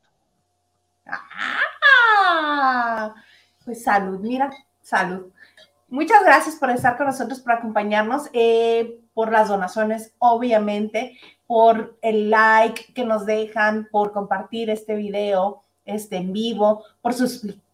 [1.08, 3.12] Ah,
[3.64, 4.48] pues salud, mira,
[4.80, 5.33] salud.
[5.94, 11.16] Muchas gracias por estar con nosotros, por acompañarnos, eh, por las donaciones, obviamente,
[11.46, 17.14] por el like que nos dejan, por compartir este video este, en vivo, por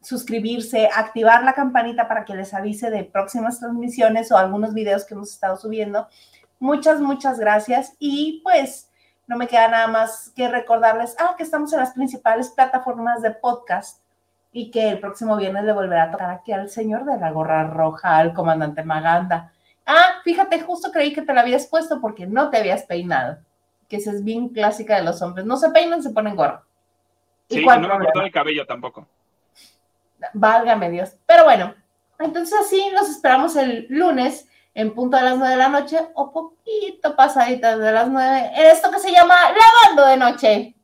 [0.03, 5.15] suscribirse, activar la campanita para que les avise de próximas transmisiones o algunos videos que
[5.15, 6.07] hemos estado subiendo.
[6.59, 7.95] Muchas, muchas gracias.
[7.99, 8.91] Y pues
[9.29, 13.31] no me queda nada más que recordarles, ah, que estamos en las principales plataformas de
[13.31, 14.00] podcast
[14.53, 17.65] y que el próximo viernes le volverá a tocar aquí al señor de la gorra
[17.65, 19.53] roja, al comandante Maganda.
[19.87, 23.39] Ah, fíjate, justo creí que te la habías puesto porque no te habías peinado,
[23.89, 25.47] que esa es bien clásica de los hombres.
[25.47, 26.63] No se peinan, se ponen gorro.
[27.49, 29.07] Sí, no me cortó el cabello tampoco.
[30.35, 31.17] Válgame Dios.
[31.27, 31.75] Pero bueno,
[32.19, 36.31] entonces así nos esperamos el lunes en punto de las nueve de la noche o
[36.31, 40.75] poquito pasaditas de las nueve en esto que se llama Lavando de Noche.